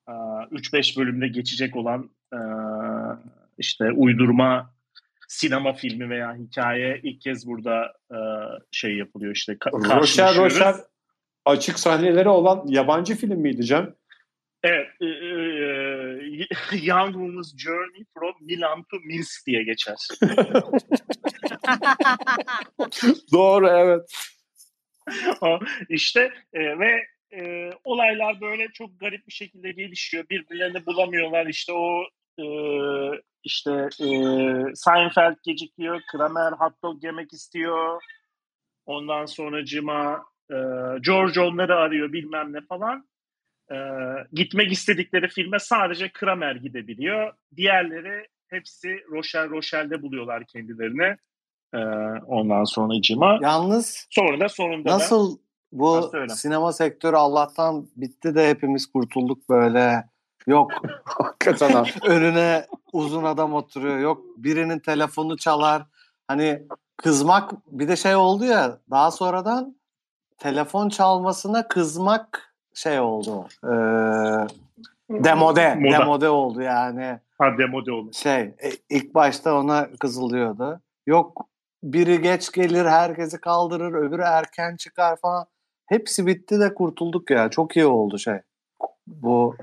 e, 0.08 0.12
3-5 0.12 1.00
bölümde 1.00 1.28
geçecek 1.28 1.76
olan 1.76 2.10
e, 2.34 2.40
işte 3.58 3.92
uydurma 3.92 4.74
sinema 5.28 5.74
filmi 5.74 6.10
veya 6.10 6.36
hikaye 6.36 7.00
ilk 7.04 7.22
kez 7.22 7.48
burada 7.48 7.94
e, 8.12 8.18
şey 8.72 8.98
yapılıyor 8.98 9.36
işte 9.36 9.58
karşılaşıyoruz. 9.60 10.38
Roşer 10.38 10.76
açık 11.46 11.80
sahneleri 11.80 12.30
olan 12.30 12.64
yabancı 12.68 13.16
film 13.16 13.40
miydi 13.40 13.66
Cem? 13.66 13.96
Evet, 14.64 14.88
e, 15.02 15.06
e, 15.06 15.10
e, 15.10 16.48
Young 16.82 17.14
Woman's 17.14 17.58
Journey 17.58 18.06
from 18.14 18.34
Milan 18.42 18.84
to 18.84 18.98
Minsk 19.06 19.48
diye 19.48 19.64
geçer. 19.64 19.98
Doğru 23.34 23.68
evet. 23.68 24.12
işte 25.90 26.34
e, 26.54 26.80
ve 26.80 27.06
e, 27.32 27.72
olaylar 27.84 28.42
böyle 28.42 28.68
çok 28.74 29.00
garip 29.00 29.28
bir 29.28 29.34
şekilde 29.34 29.72
gelişiyor. 29.72 30.26
Birbirlerini 30.30 30.86
bulamıyorlar. 30.86 31.46
İşte 31.46 31.74
o 31.74 32.04
e, 32.40 32.46
işte 33.44 33.72
e, 34.00 34.08
Seinfeld 34.76 35.36
gecikiyor. 35.44 36.02
Kramer 36.12 36.52
hot 36.52 36.84
dog 36.84 37.04
yemek 37.04 37.34
istiyor. 37.34 38.02
Ondan 38.86 39.26
sonra 39.26 39.66
Cima 39.66 40.26
e, 40.52 40.56
George 41.02 41.40
onları 41.42 41.76
arıyor 41.76 42.14
bilmem 42.14 42.54
ne 42.54 42.62
falan. 42.62 43.10
E, 43.72 43.78
gitmek 44.34 44.72
istedikleri 44.72 45.28
filme 45.28 45.60
sadece 45.60 46.10
Kramer 46.12 46.56
gidebiliyor. 46.56 47.34
Diğerleri 47.56 48.28
hepsi 48.48 49.04
Rochelle 49.12 49.50
Rochelle'de 49.50 50.02
buluyorlar 50.02 50.46
kendilerini. 50.46 51.18
E, 51.74 51.78
ondan 52.28 52.64
sonra 52.64 53.02
Cima. 53.02 53.40
Yalnız 53.42 54.08
Sonra 54.10 54.40
da 54.40 54.50
sonunda 54.50 54.90
da 54.90 54.94
nasıl 54.94 55.38
bu 55.72 55.96
Nasıl 55.96 56.36
sinema 56.36 56.74
sektörü 56.74 57.16
Allah'tan 57.16 57.88
bitti 57.96 58.36
de 58.36 58.50
hepimiz 58.50 58.92
kurtulduk 58.92 59.50
böyle. 59.50 60.10
Yok 60.48 60.72
Hakikaten 61.04 61.72
ha. 61.72 61.84
önüne 62.06 62.66
uzun 62.94 63.24
adam 63.24 63.54
oturuyor. 63.54 64.00
Yok 64.00 64.22
birinin 64.38 64.80
telefonu 64.80 65.38
çalar. 65.38 65.86
Hani 66.28 66.64
kızmak 66.98 67.52
bir 67.68 67.88
de 67.88 67.96
şey 67.96 68.16
oldu 68.16 68.46
ya 68.46 68.78
daha 68.92 69.12
sonradan 69.12 69.76
telefon 70.38 70.90
çalmasına 70.90 71.68
kızmak 71.68 72.54
şey 72.74 73.00
oldu. 73.00 73.48
Ee, 73.64 73.68
demode. 75.10 75.76
Moda. 75.76 76.00
Demode 76.00 76.30
oldu 76.30 76.62
yani. 76.62 77.20
Ha 77.38 77.58
demode 77.58 77.92
olur. 77.92 78.14
Şey 78.14 78.40
e, 78.40 78.72
ilk 78.90 79.16
başta 79.16 79.54
ona 79.60 79.90
kızılıyordu. 80.00 80.82
Yok 81.08 81.49
biri 81.84 82.22
geç 82.22 82.52
gelir 82.52 82.86
herkesi 82.86 83.42
kaldırır 83.42 83.94
öbürü 83.94 84.22
erken 84.22 84.76
çıkar 84.76 85.18
falan. 85.22 85.46
Hepsi 85.86 86.28
bitti 86.28 86.60
de 86.60 86.74
kurtulduk 86.74 87.32
ya. 87.32 87.50
Çok 87.50 87.76
iyi 87.76 87.86
oldu 87.86 88.18
şey. 88.20 88.40
Bu 89.08 89.56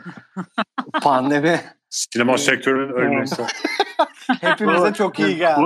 pandemi 1.02 1.60
Sinema 1.90 2.38
sektörünün 2.38 2.92
ölmesi. 2.92 3.42
hepimize 4.40 4.92
çok 4.92 5.18
iyi 5.18 5.36
geldi. 5.36 5.60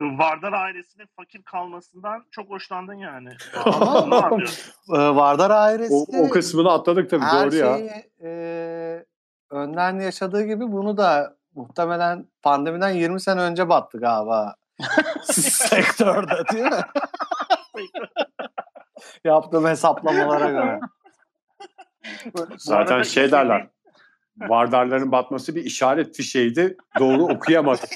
Vardar 0.00 0.52
ailesinin 0.52 1.06
fakir 1.16 1.42
kalmasından 1.42 2.24
çok 2.30 2.50
hoşlandın 2.50 2.94
yani. 2.94 3.30
Ama-. 3.64 4.38
Ee, 4.88 4.98
Vardar 4.98 5.50
ailesi 5.50 5.94
o, 5.94 6.26
o 6.26 6.30
kısmını 6.30 6.72
atladık 6.72 7.10
tabii 7.10 7.24
her 7.24 7.46
doğru 7.46 7.56
ya. 7.56 7.76
şeyi 7.76 7.90
e, 8.22 9.04
önden 9.50 10.00
yaşadığı 10.00 10.44
gibi 10.46 10.72
bunu 10.72 10.96
da 10.96 11.36
muhtemelen 11.54 12.26
pandemiden 12.42 12.90
20 12.90 13.20
sene 13.20 13.40
önce 13.40 13.68
battı 13.68 13.98
galiba. 13.98 14.56
Sektörde 15.22 16.42
değil 16.52 16.64
mi? 16.64 16.80
Yaptığım 19.24 19.66
hesaplamalara 19.66 20.50
göre. 20.50 20.80
Zaten 22.58 23.02
şey 23.02 23.32
derler. 23.32 23.68
Vardarların 24.36 25.12
batması 25.12 25.54
bir 25.54 25.64
işaret 25.64 26.16
fişeğiydi. 26.16 26.76
Doğru 26.98 27.24
okuyamadım. 27.24 27.88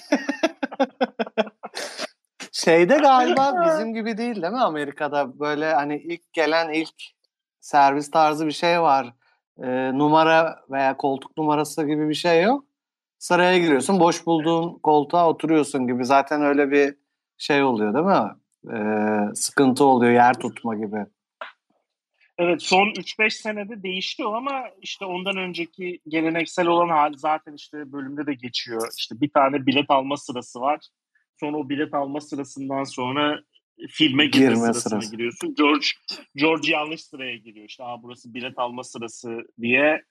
Şeyde 2.53 2.97
galiba 2.97 3.67
bizim 3.67 3.95
gibi 3.95 4.19
değil 4.19 4.43
değil 4.43 4.53
mi 4.53 4.61
Amerika'da? 4.61 5.41
Böyle 5.41 5.75
hani 5.75 5.97
ilk 5.97 6.33
gelen 6.33 6.73
ilk 6.73 6.95
servis 7.61 8.11
tarzı 8.11 8.47
bir 8.47 8.53
şey 8.53 8.81
var. 8.81 9.15
Ee, 9.63 9.99
numara 9.99 10.61
veya 10.71 10.97
koltuk 10.97 11.37
numarası 11.37 11.87
gibi 11.87 12.09
bir 12.09 12.15
şey 12.15 12.43
yok. 12.43 12.65
Sıraya 13.21 13.59
giriyorsun, 13.59 14.01
boş 14.01 14.27
bulduğun 14.27 14.79
koltuğa 14.79 15.29
oturuyorsun 15.29 15.87
gibi. 15.87 16.05
Zaten 16.05 16.43
öyle 16.43 16.71
bir 16.71 16.95
şey 17.39 17.63
oluyor 17.63 17.95
değil 17.95 18.05
mi? 18.07 18.31
Ee, 18.77 19.35
sıkıntı 19.35 19.85
oluyor, 19.85 20.13
yer 20.13 20.39
tutma 20.39 20.75
gibi. 20.75 21.07
Evet 22.39 22.63
son 22.63 22.87
3-5 22.87 23.31
senede 23.31 23.83
değişti 23.83 24.25
o 24.25 24.33
ama 24.35 24.63
işte 24.83 25.05
ondan 25.05 25.37
önceki 25.37 26.01
geleneksel 26.09 26.67
olan 26.67 26.89
hali 26.89 27.19
zaten 27.19 27.55
işte 27.55 27.93
bölümde 27.93 28.27
de 28.27 28.35
geçiyor. 28.35 28.89
İşte 28.99 29.21
bir 29.21 29.31
tane 29.31 29.67
bilet 29.67 29.91
alma 29.91 30.17
sırası 30.17 30.61
var. 30.61 30.81
Sonra 31.41 31.57
o 31.57 31.69
bilet 31.69 31.95
alma 31.95 32.21
sırasından 32.21 32.85
sonra 32.85 33.41
filme 33.89 34.27
girme, 34.27 34.45
Girme 34.47 34.57
sırasına 34.57 34.81
sırası. 34.83 35.11
giriyorsun. 35.11 35.55
George 35.55 35.87
George 36.37 36.73
yanlış 36.73 37.05
sıraya 37.05 37.37
giriyor. 37.37 37.67
İşte 37.67 37.85
Aa, 37.85 38.03
burası 38.03 38.35
bilet 38.35 38.59
alma 38.59 38.85
sırası 38.85 39.39
diye 39.61 40.03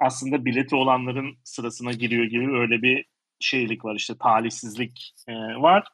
aslında 0.00 0.44
bileti 0.44 0.76
olanların 0.76 1.36
sırasına 1.44 1.92
giriyor 1.92 2.24
gibi 2.24 2.58
öyle 2.58 2.82
bir 2.82 3.04
şeylik 3.40 3.84
var 3.84 3.94
işte 3.94 4.14
talihsizlik 4.18 5.14
e, 5.28 5.34
var. 5.34 5.86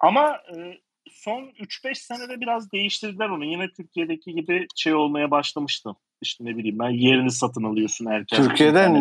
Ama 0.00 0.28
e, 0.56 0.78
son 1.10 1.42
3-5 1.42 1.94
senede 1.94 2.40
biraz 2.40 2.72
değiştirdiler 2.72 3.28
onu. 3.28 3.44
Yine 3.44 3.68
Türkiye'deki 3.76 4.34
gibi 4.34 4.66
şey 4.76 4.94
olmaya 4.94 5.30
başlamıştı. 5.30 5.90
İşte 6.22 6.44
ne 6.44 6.56
bileyim 6.56 6.78
ben 6.78 6.90
yerini 6.90 7.30
satın 7.30 7.64
alıyorsun 7.64 8.06
erken. 8.06 8.42
Türkiye'de 8.42 8.94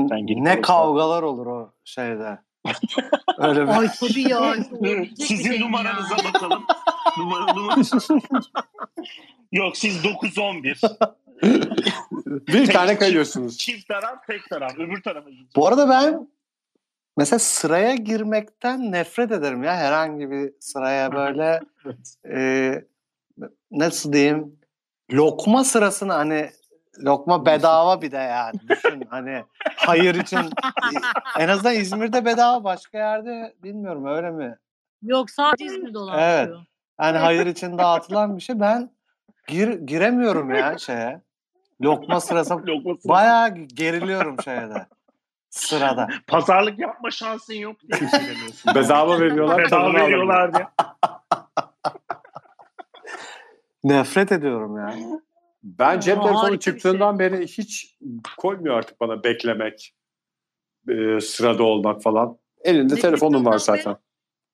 ne 0.44 0.62
kavgalar 0.62 1.24
olur 1.24 1.46
o 1.46 1.74
şeyde. 1.86 2.40
Öyle 3.38 3.64
bir... 3.64 3.80
Ay 3.80 3.90
tabii 4.00 4.30
ya. 4.30 4.54
şey 4.54 5.28
Sizin 5.28 5.52
mi 5.52 5.60
numaranıza 5.60 6.16
ya? 6.18 6.34
bakalım. 6.34 6.66
Numara, 7.18 7.54
numara. 7.54 7.82
Yok 9.52 9.78
siz 9.78 10.04
911. 10.04 10.82
Bir 12.48 12.68
tane 12.68 12.98
kayıyorsunuz. 12.98 13.58
Çift 13.58 13.88
taraf 13.88 14.28
tek 14.28 14.50
taraf. 14.50 14.78
Öbür 14.78 15.02
tarafa 15.02 15.30
gidecek. 15.30 15.56
Bu 15.56 15.68
arada 15.68 15.90
ben 15.90 16.30
mesela 17.18 17.40
sıraya 17.40 17.96
girmekten 17.96 18.92
nefret 18.92 19.32
ederim 19.32 19.64
ya 19.64 19.76
herhangi 19.76 20.32
bir 20.32 20.54
sıraya 20.60 21.12
böyle 21.12 21.60
Evet. 21.86 22.16
e, 22.36 22.86
nasıl 23.72 24.14
diyeyim 24.14 24.60
lokma 25.14 25.64
sırasını 25.64 26.14
hani 26.14 26.50
lokma 27.04 27.46
bedava 27.46 28.02
bir 28.02 28.12
de 28.12 28.18
yani 28.18 28.54
düşün 28.70 29.04
hani 29.10 29.44
hayır 29.76 30.16
için 30.16 30.40
en 31.40 31.48
azından 31.48 31.76
İzmir'de 31.76 32.26
bedava 32.26 32.64
başka 32.64 32.98
yerde 32.98 33.56
bilmiyorum 33.64 34.06
öyle 34.06 34.32
mi? 34.32 34.58
Yok 35.02 35.30
sadece 35.30 35.66
İzmir'de 35.66 35.94
dolaşıyor. 35.94 36.66
Yani 37.02 37.18
hayır 37.18 37.46
için 37.46 37.78
dağıtılan 37.78 38.36
bir 38.38 38.42
şey 38.42 38.60
ben 38.60 38.90
gir, 39.48 39.68
giremiyorum 39.80 40.56
ya 40.56 40.78
şeye 40.78 41.22
lokma 41.82 42.20
sırası 42.20 42.54
Lokması. 42.68 43.10
bayağı 43.10 43.50
geriliyorum 43.56 44.42
şeyde 44.42 44.88
sırada. 45.50 46.08
Pazarlık 46.28 46.80
yapma 46.80 47.12
şansın 47.12 47.54
yok 47.54 47.76
diye 47.82 48.10
söylemiyorsun? 48.10 48.76
Bedava 48.76 49.20
veriyorlar. 49.20 49.58
Bedava 49.58 49.94
veriyorlar 49.94 50.54
diye. 50.54 50.68
Nefret 53.84 54.32
ediyorum 54.32 54.78
ya. 54.78 54.96
Ben 55.64 56.00
cep 56.00 56.24
telefonu 56.24 56.54
bir 56.54 56.60
çıktığından 56.60 57.20
beri 57.20 57.48
hiç 57.48 57.98
koymuyor 58.38 58.76
artık 58.76 59.00
bana 59.00 59.24
beklemek, 59.24 59.96
e, 60.90 61.20
sırada 61.22 61.64
olmak 61.64 62.02
falan. 62.02 62.38
Elinde 62.64 62.96
Ne 62.96 63.00
telefonun 63.00 63.46
var 63.46 63.58
zaten. 63.58 63.98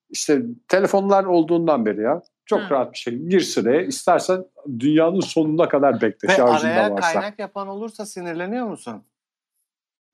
İşte 0.09 0.41
telefonlar 0.67 1.23
olduğundan 1.23 1.85
beri 1.85 2.01
ya. 2.01 2.21
Çok 2.45 2.61
Ha. 2.61 2.69
rahat 2.69 2.93
bir 2.93 2.97
şey. 2.97 3.17
Gir 3.17 3.39
sıraya. 3.39 3.81
İstersen 3.81 4.45
dünyanın 4.79 5.19
sonuna 5.19 5.69
kadar 5.69 6.01
bekle 6.01 6.27
Ve 6.27 6.43
araya 6.43 6.91
varsa. 6.91 7.13
kaynak 7.13 7.39
yapan 7.39 7.67
olursa 7.67 8.05
sinirleniyor 8.05 8.67
musun? 8.67 9.03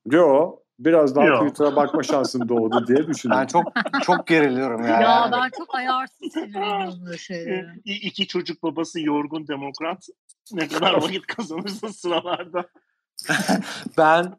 Yo, 0.05 0.55
biraz 0.79 1.15
daha 1.15 1.25
Yo. 1.25 1.39
Twitter'a 1.39 1.75
bakma 1.75 2.03
şansın 2.03 2.49
doğdu 2.49 2.87
diye 2.87 3.07
düşündüm. 3.07 3.37
Ben 3.37 3.45
çok 3.47 3.73
çok 4.03 4.27
geriliyorum 4.27 4.83
ya. 4.83 5.01
Ya 5.01 5.29
ben 5.31 5.49
çok 5.57 5.75
ayarsız 5.75 6.33
sinirleniyorum 6.33 7.05
böyle 7.05 7.17
şeylere. 7.17 7.67
İki 7.85 8.27
çocuk 8.27 8.63
babası 8.63 9.01
yorgun 9.01 9.47
demokrat. 9.47 10.07
Ne 10.51 10.67
kadar 10.67 10.93
vakit 10.93 11.27
kazanırsa 11.27 11.93
sıralarda. 11.93 12.65
Ben 13.97 14.33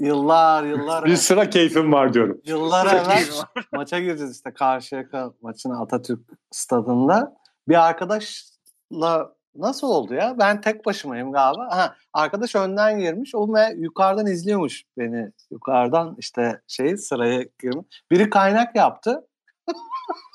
yıllar 0.00 0.64
yıllar 0.64 1.04
Bir 1.04 1.16
sıra 1.16 1.50
keyfim 1.50 1.92
var 1.92 2.14
diyorum. 2.14 2.40
yıllar 2.44 2.86
evvel 2.86 3.24
maça 3.72 4.00
gireceğiz 4.00 4.36
işte 4.36 4.54
Karşıyaka 4.54 5.32
maçına 5.42 5.82
Atatürk 5.82 6.20
stadında. 6.50 7.34
Bir 7.68 7.88
arkadaşla 7.88 9.32
nasıl 9.54 9.86
oldu 9.88 10.14
ya? 10.14 10.34
Ben 10.38 10.60
tek 10.60 10.86
başımayım 10.86 11.32
galiba. 11.32 11.68
Ha, 11.70 11.94
arkadaş 12.12 12.54
önden 12.54 12.98
girmiş. 12.98 13.34
O 13.34 13.54
ve 13.54 13.74
yukarıdan 13.76 14.26
izliyormuş 14.26 14.82
beni. 14.98 15.30
Yukarıdan 15.50 16.14
işte 16.18 16.60
şey 16.66 16.96
sıraya 16.96 17.42
girmiş. 17.62 18.02
Biri 18.10 18.30
kaynak 18.30 18.76
yaptı. 18.76 19.28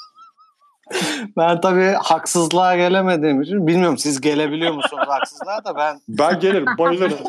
Ben 1.37 1.61
tabii 1.61 1.95
haksızlığa 2.03 2.75
gelemediğim 2.75 3.41
için 3.41 3.67
bilmiyorum 3.67 3.97
siz 3.97 4.21
gelebiliyor 4.21 4.73
musunuz 4.73 5.03
haksızlığa 5.07 5.65
da 5.65 5.75
ben 5.75 6.01
Ben 6.07 6.39
gelirim 6.39 6.65
bayılırım. 6.77 7.19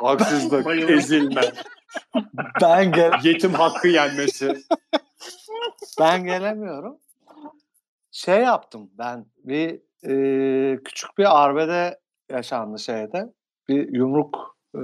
Haksızlık, 0.00 0.64
Bayılırım. 0.66 0.98
ezilme, 0.98 1.40
ben 2.62 2.92
gel 2.92 3.12
yetim 3.22 3.54
hakkı 3.54 3.88
yenmesi. 3.88 4.64
ben 6.00 6.24
gelemiyorum. 6.24 6.98
Şey 8.10 8.40
yaptım 8.40 8.90
ben 8.98 9.26
bir 9.44 9.80
e, 10.08 10.82
küçük 10.82 11.18
bir 11.18 11.44
arbede 11.44 12.00
yaşandı 12.30 12.78
şeyde. 12.78 13.32
Bir 13.68 13.94
yumruk 13.94 14.56
e, 14.74 14.80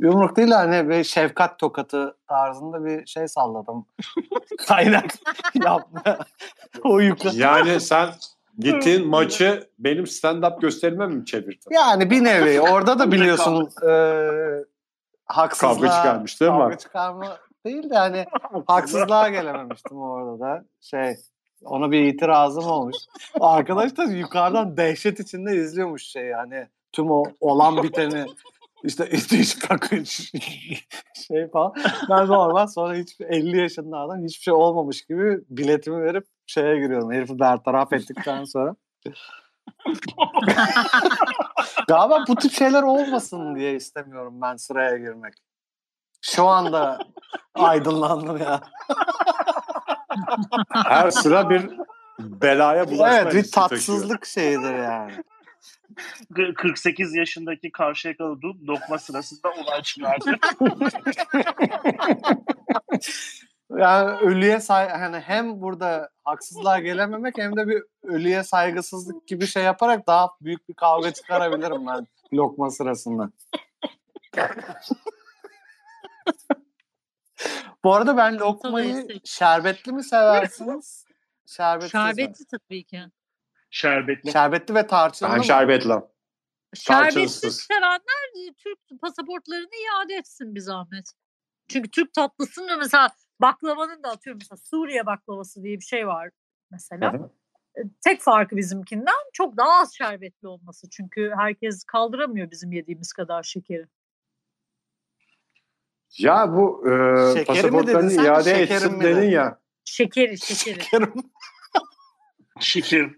yumruk 0.00 0.36
değil 0.36 0.50
hani 0.50 0.88
bir 0.88 1.04
şefkat 1.04 1.58
tokatı 1.58 2.16
tarzında 2.28 2.84
bir 2.84 3.06
şey 3.06 3.28
salladım. 3.28 3.86
Kaynak 4.66 5.14
yapma. 5.64 6.18
o 6.84 6.98
yukarı. 6.98 7.36
Yani 7.36 7.80
sen 7.80 8.08
gittiğin 8.58 9.08
maçı 9.08 9.68
benim 9.78 10.04
stand-up 10.04 10.60
gösterime 10.60 11.06
mi 11.06 11.24
çevirdin? 11.24 11.70
Yani 11.70 12.10
bir 12.10 12.24
nevi 12.24 12.60
orada 12.60 12.98
da 12.98 13.12
biliyorsun 13.12 13.70
e, 13.88 13.92
haksızlığa 15.24 15.74
Kavga 15.74 15.88
çıkarmış 15.88 16.40
değil 16.40 16.52
mi? 16.52 16.58
Kavga 16.58 16.78
çıkarma 16.78 17.38
değil 17.66 17.90
de 17.90 17.94
hani 17.94 18.26
haksızlığa 18.66 19.28
gelememiştim 19.28 19.98
orada 19.98 20.40
da. 20.40 20.64
Şey 20.80 21.16
ona 21.64 21.90
bir 21.90 22.04
itirazım 22.04 22.64
olmuş. 22.64 22.96
Arkadaş 23.40 23.96
da 23.96 24.04
yukarıdan 24.04 24.76
dehşet 24.76 25.20
içinde 25.20 25.56
izliyormuş 25.56 26.02
şey 26.02 26.24
yani 26.24 26.68
tüm 26.92 27.10
o 27.10 27.24
olan 27.40 27.82
biteni 27.82 28.26
işte 28.84 29.10
itiş 29.12 29.58
kakış 29.58 30.32
şey 31.28 31.50
falan. 31.52 31.74
Ben 32.10 32.26
normal 32.26 32.66
sonra 32.66 32.94
hiç 32.94 33.20
50 33.20 33.58
yaşında 33.58 33.98
adam 33.98 34.24
hiçbir 34.24 34.42
şey 34.42 34.54
olmamış 34.54 35.06
gibi 35.06 35.38
biletimi 35.48 36.02
verip 36.02 36.24
şeye 36.46 36.76
giriyorum. 36.80 37.12
Herifi 37.12 37.38
bertaraf 37.38 37.92
ettikten 37.92 38.44
sonra. 38.44 38.76
Galiba 41.88 42.24
bu 42.28 42.36
tip 42.36 42.52
şeyler 42.52 42.82
olmasın 42.82 43.56
diye 43.56 43.74
istemiyorum 43.74 44.34
ben 44.42 44.56
sıraya 44.56 44.96
girmek. 44.96 45.34
Şu 46.20 46.46
anda 46.46 46.98
aydınlandım 47.54 48.36
ya. 48.36 48.60
Her 50.72 51.10
sıra 51.10 51.50
bir 51.50 51.70
belaya 52.18 52.86
bulaşma 52.90 53.08
Evet 53.08 53.34
bir 53.34 53.50
taşıyor. 53.50 53.68
tatsızlık 53.68 54.26
şeyidir 54.26 54.74
yani. 54.74 55.12
48 56.56 57.14
yaşındaki 57.14 57.72
Karşıyakalı 57.72 58.42
dokma 58.42 58.98
sırasında 58.98 59.50
olay 59.50 59.82
çıkardı. 59.82 60.36
Yani 63.70 64.10
ölüye 64.10 64.60
say 64.60 64.88
hani 64.88 65.16
hem 65.16 65.60
burada 65.60 66.10
haksızlığa 66.24 66.78
gelememek 66.78 67.38
hem 67.38 67.56
de 67.56 67.68
bir 67.68 67.82
ölüye 68.02 68.42
saygısızlık 68.42 69.26
gibi 69.26 69.46
şey 69.46 69.62
yaparak 69.62 70.06
daha 70.06 70.30
büyük 70.40 70.68
bir 70.68 70.74
kavga 70.74 71.12
çıkarabilirim 71.12 71.86
ben 71.86 72.06
lokma 72.32 72.70
sırasında. 72.70 73.30
Bu 77.84 77.94
arada 77.94 78.16
ben 78.16 78.38
lokmayı 78.38 79.08
şerbetli 79.24 79.92
mi 79.92 80.04
seversiniz? 80.04 81.04
Şerbetsiz 81.46 81.94
mi? 81.94 82.00
Şerbetli 82.00 82.44
tabii 82.44 82.84
ki. 82.84 83.02
Şerbetli. 83.74 84.32
Şerbetli 84.32 84.74
ve 84.74 84.86
tarçınlı 84.86 85.30
Ben 85.30 85.38
mı? 85.38 85.44
şerbetli. 85.44 85.88
Şerbetsiz 86.74 86.84
Tarçınsız. 86.86 87.60
sevenler 87.60 88.48
e, 88.48 88.52
Türk 88.58 89.00
pasaportlarını 89.00 89.66
iade 89.66 90.14
etsin 90.14 90.54
bir 90.54 90.60
zahmet. 90.60 91.12
Çünkü 91.68 91.90
Türk 91.90 92.12
tatlısında 92.14 92.76
mesela 92.76 93.10
baklavanın 93.40 94.02
da 94.02 94.10
atıyorum 94.10 94.38
mesela 94.42 94.56
Suriye 94.64 95.06
baklavası 95.06 95.62
diye 95.62 95.76
bir 95.80 95.84
şey 95.84 96.06
var 96.06 96.30
mesela. 96.70 97.12
Hı 97.12 97.16
hı. 97.16 97.30
E, 97.76 97.80
Tek 98.04 98.20
farkı 98.22 98.56
bizimkinden 98.56 99.30
çok 99.32 99.56
daha 99.56 99.80
az 99.80 99.94
şerbetli 99.94 100.48
olması. 100.48 100.90
Çünkü 100.90 101.32
herkes 101.38 101.84
kaldıramıyor 101.84 102.50
bizim 102.50 102.72
yediğimiz 102.72 103.12
kadar 103.12 103.42
şekeri. 103.42 103.86
Ya 106.18 106.52
bu 106.52 106.88
e, 106.88 106.90
mi 107.34 107.44
pasaportlarını 107.44 108.10
sen, 108.10 108.24
iade 108.24 108.44
şekerim 108.54 108.76
etsin 108.76 108.92
mi 108.98 109.04
dedin 109.04 109.16
dedin? 109.16 109.30
ya. 109.30 109.60
Şekeri, 109.84 110.38
şekeri. 110.38 110.80
Şeker. 112.60 113.10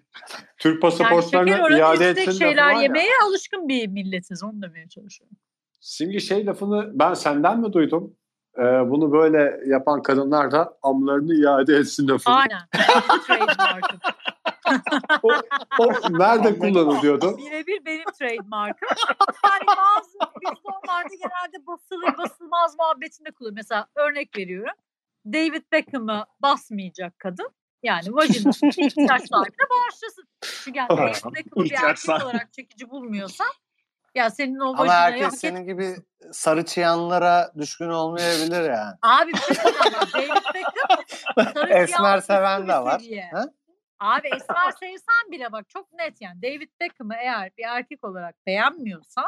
Türk 0.58 0.82
Yani 0.82 0.92
şeker 0.92 1.08
pasaportlarını 1.08 1.62
oranı 1.62 1.78
iade 1.78 2.08
etsin 2.08 2.30
şeyler 2.32 2.66
var 2.66 2.72
ya. 2.72 2.82
yemeye 2.82 3.12
alışkın 3.24 3.68
bir 3.68 3.88
milletiz. 3.88 4.42
Onu 4.42 4.62
demeye 4.62 4.88
çalışıyorum. 4.88 5.36
Simge 5.80 6.20
şey 6.20 6.46
lafını 6.46 6.90
ben 6.98 7.14
senden 7.14 7.60
mi 7.60 7.72
duydum? 7.72 8.16
E, 8.58 8.62
bunu 8.62 9.12
böyle 9.12 9.60
yapan 9.66 10.02
kadınlar 10.02 10.50
da 10.52 10.78
amlarını 10.82 11.34
iade 11.34 11.76
etsin 11.76 12.08
lafını. 12.08 12.34
Aynen. 12.34 12.60
O, 15.22 15.32
o 15.78 15.92
nerede 16.18 16.58
kullanılıyordu? 16.58 17.36
Birebir 17.38 17.84
benim 17.84 18.04
trademark'ım. 18.18 18.88
Yani 19.44 19.66
bazı 19.66 20.18
biz 20.42 20.50
normalde 20.64 21.16
genelde 21.16 21.66
basılır 21.66 22.18
basılmaz 22.18 22.76
muhabbetinde 22.78 23.30
kullanıyor. 23.30 23.56
Mesela 23.56 23.86
örnek 23.94 24.36
veriyorum. 24.38 24.74
David 25.26 25.62
Beckham'ı 25.72 26.26
basmayacak 26.42 27.18
kadın. 27.18 27.48
Yani 27.86 28.14
vajinasını 28.14 28.68
ihtiyaç 28.70 29.28
sahibine 29.28 29.66
bağışlasın. 29.70 30.24
Çünkü 30.64 30.78
yani 30.78 30.88
Beckham'ı 30.88 31.34
bir 31.64 31.72
erkek 31.72 32.24
olarak 32.24 32.52
çekici 32.52 32.90
bulmuyorsan 32.90 33.46
ya 34.14 34.30
senin 34.30 34.60
o 34.60 34.68
Ama 34.68 34.78
vajinayı 34.78 35.00
herkes 35.02 35.24
hak 35.26 35.32
et- 35.34 35.40
senin 35.40 35.64
gibi 35.66 35.96
sarı 36.32 36.64
çıyanlara 36.64 37.52
düşkün 37.58 37.88
olmayabilir 37.88 38.70
yani. 38.70 38.94
Abi 39.02 39.32
bir 39.32 39.38
şey. 39.38 39.56
David 40.14 40.54
Beckham 40.54 41.52
sarı 41.54 41.72
Esmer 41.72 42.20
seven 42.20 42.68
de 42.68 42.74
var. 42.78 43.02
Abi 44.00 44.28
esmer 44.28 44.70
sevsen 44.80 45.30
bile 45.32 45.52
bak 45.52 45.68
çok 45.68 45.92
net 45.92 46.20
yani. 46.20 46.42
David 46.42 46.68
Beckham'ı 46.80 47.14
eğer 47.14 47.50
bir 47.58 47.64
erkek 47.64 48.04
olarak 48.04 48.46
beğenmiyorsan 48.46 49.26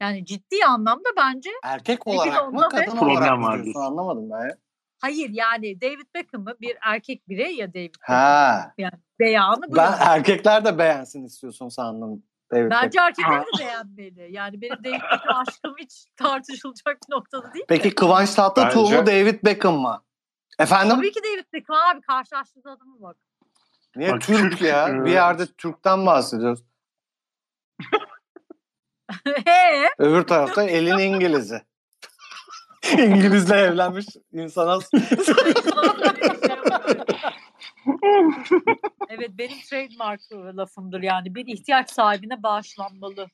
yani 0.00 0.24
ciddi 0.24 0.64
anlamda 0.68 1.08
bence 1.16 1.50
Erkek 1.62 2.06
olarak 2.06 2.52
mı 2.52 2.68
kadın 2.70 2.96
olarak 2.96 2.98
Problem 2.98 3.38
mı 3.40 3.46
var 3.46 3.52
diyorsun 3.54 3.64
diyorsun. 3.64 3.80
anlamadım 3.90 4.30
ben. 4.30 4.48
ya. 4.48 4.56
Hayır 4.98 5.30
yani 5.32 5.80
David 5.80 6.14
Beckham'ı 6.14 6.56
bir 6.60 6.76
erkek 6.82 7.28
birey 7.28 7.54
ya 7.56 7.74
David 7.74 7.94
Beckham. 7.94 8.16
Ha. 8.16 8.72
Yani 8.78 8.92
beyanı 9.20 9.62
bu. 9.70 9.76
Ben 9.76 9.92
erkekler 10.00 10.64
de 10.64 10.78
beğensin 10.78 11.24
istiyorsun 11.24 11.68
sandım. 11.68 12.22
David 12.52 12.70
Bence 12.70 12.86
Beckham. 12.86 13.06
erkekler 13.06 13.40
de 13.42 13.58
beğenmeli. 13.58 14.32
Yani 14.32 14.60
benim 14.60 14.84
David 14.84 15.02
Beckham 15.12 15.36
aşkım 15.48 15.74
hiç 15.78 16.06
tartışılacak 16.16 16.98
bir 17.08 17.14
noktada 17.14 17.54
değil. 17.54 17.64
Peki 17.68 17.94
Kıvanç 17.94 18.34
Tatlıtuğ 18.34 18.82
mu 18.82 19.06
David 19.06 19.44
Beckham 19.44 19.74
mı? 19.74 20.02
Efendim? 20.58 20.96
Tabii 20.96 21.12
ki 21.12 21.20
David 21.24 21.52
Beckham 21.52 21.76
abi 21.76 22.00
karşılaştığı 22.00 22.60
adamı 22.70 23.00
bak. 23.02 23.16
Niye 23.96 24.12
Bak, 24.12 24.20
Türk 24.20 24.50
Türk, 24.50 24.62
ya? 24.62 24.88
e, 24.88 25.04
Bir 25.04 25.10
yerde 25.10 25.46
Türk'ten 25.46 26.06
bahsediyoruz. 26.06 26.64
He? 29.44 29.88
Öbür 29.98 30.22
tarafta 30.22 30.62
elin 30.62 30.98
İngiliz'i. 30.98 31.62
İngilizle 32.98 33.56
evlenmiş 33.56 34.06
insana 34.32 34.78
evet 39.08 39.30
benim 39.38 39.60
trademark 39.70 40.20
lafımdır 40.32 41.02
yani 41.02 41.34
bir 41.34 41.46
ihtiyaç 41.46 41.90
sahibine 41.90 42.42
bağışlanmalı. 42.42 43.28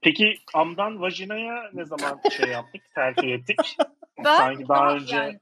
Peki 0.00 0.38
amdan 0.54 1.00
vajinaya 1.00 1.70
ne 1.72 1.84
zaman 1.84 2.20
şey 2.36 2.48
yaptık, 2.50 2.82
terfi 2.94 3.32
ettik? 3.32 3.76
Ben 4.24 4.36
Sanki 4.36 4.68
daha 4.68 4.94
önce- 4.94 5.16
yani, 5.16 5.38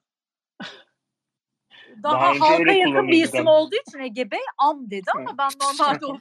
daha, 2.03 2.13
daha 2.15 2.41
halka 2.41 2.73
yakın 2.73 3.09
bir 3.09 3.25
isim 3.25 3.47
olduğu 3.47 3.77
için 3.89 3.99
Ege 3.99 4.31
Bey 4.31 4.41
am 4.59 4.91
dedi 4.91 5.11
ama 5.17 5.39
ben 5.39 5.51
normalde 5.63 6.07
o 6.07 6.17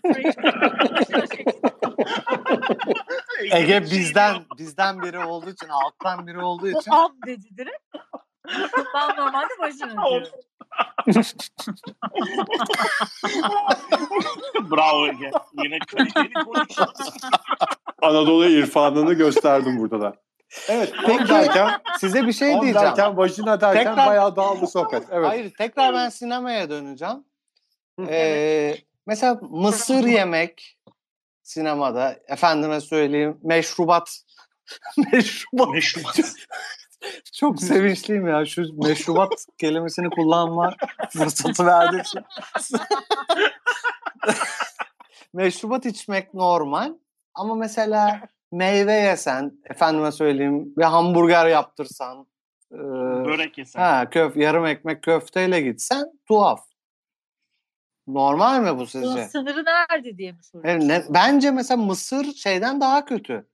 Ege 3.52 3.82
bizden 3.82 4.36
bizden 4.58 5.02
biri 5.02 5.20
olduğu 5.20 5.50
için, 5.50 5.68
halktan 5.68 6.28
biri 6.28 6.40
olduğu 6.40 6.66
o 6.66 6.70
için 6.80 6.92
am 6.92 7.12
dedi 7.26 7.46
direkt. 7.58 7.96
ben 8.96 9.16
normalde 9.18 9.54
vajina 9.60 9.92
diyorum. 9.92 10.28
Bravo 14.72 15.08
Ege. 15.08 15.32
Yine 15.64 15.80
kaliteli 15.80 16.34
konuşuyorsun. 16.34 17.14
Anadolu 18.02 18.46
irfanını 18.46 19.14
gösterdim 19.14 19.78
burada 19.80 20.02
da. 20.02 20.16
Evet. 20.70 20.94
Peki 21.06 21.28
derken, 21.30 21.82
size 22.00 22.28
bir 22.28 22.34
şey 22.34 22.48
diyeceğim. 22.62 22.76
derken, 22.76 23.18
vajina 23.18 23.62
derken 23.62 23.84
Tekrar- 23.86 24.08
bayağı 24.08 24.36
dağıldı 24.36 24.68
sohbet. 24.68 25.04
Evet. 25.12 25.28
Hayır 25.28 25.54
tekrar 25.58 25.94
ben 25.94 26.10
sinemaya 26.10 26.70
döneceğim. 26.70 27.26
Ee, 28.08 28.76
mesela 29.08 29.40
mısır 29.42 30.04
yemek 30.04 30.78
sinemada 31.44 32.16
efendime 32.28 32.82
söyleyeyim 32.82 33.38
meşrubat 33.44 34.22
meşrubat 35.12 35.70
Meşrubat. 35.70 36.16
çok 37.34 37.62
sevinçliyim 37.62 38.28
ya 38.28 38.46
şu 38.46 38.84
meşrubat 38.84 39.46
kelimesini 39.58 40.10
kullanma 40.10 40.76
fırsatı 41.10 41.66
verdiği 41.66 42.02
için. 42.02 42.22
meşrubat 45.34 45.86
içmek 45.86 46.34
normal 46.34 46.94
ama 47.34 47.56
mesela 47.56 48.22
meyve 48.52 48.94
yesen 48.94 49.52
efendime 49.66 50.12
söyleyeyim 50.12 50.74
bir 50.78 50.84
hamburger 50.84 51.48
yaptırsan 51.48 52.28
e, 52.72 52.78
Börek 53.26 53.58
yesen. 53.58 53.80
Ha 53.80 54.10
köf 54.10 54.38
yarım 54.38 54.66
ekmek 54.66 55.04
köfteyle 55.04 55.62
gitsen 55.62 56.06
tuhaf. 56.28 56.68
Normal 58.08 58.60
mi 58.62 58.70
bu 58.70 58.76
Bunun 58.76 58.86
sizce? 58.86 59.26
sınırı 59.28 59.66
nerede 59.66 60.18
diye 60.18 60.32
mi 60.32 60.44
soruyorsun? 60.44 60.90
Evet, 60.90 61.08
ne- 61.08 61.14
bence 61.14 61.52
mesela 61.52 61.82
Mısır 61.82 62.34
şeyden 62.34 62.82
daha 62.82 63.06
kötü. 63.06 63.48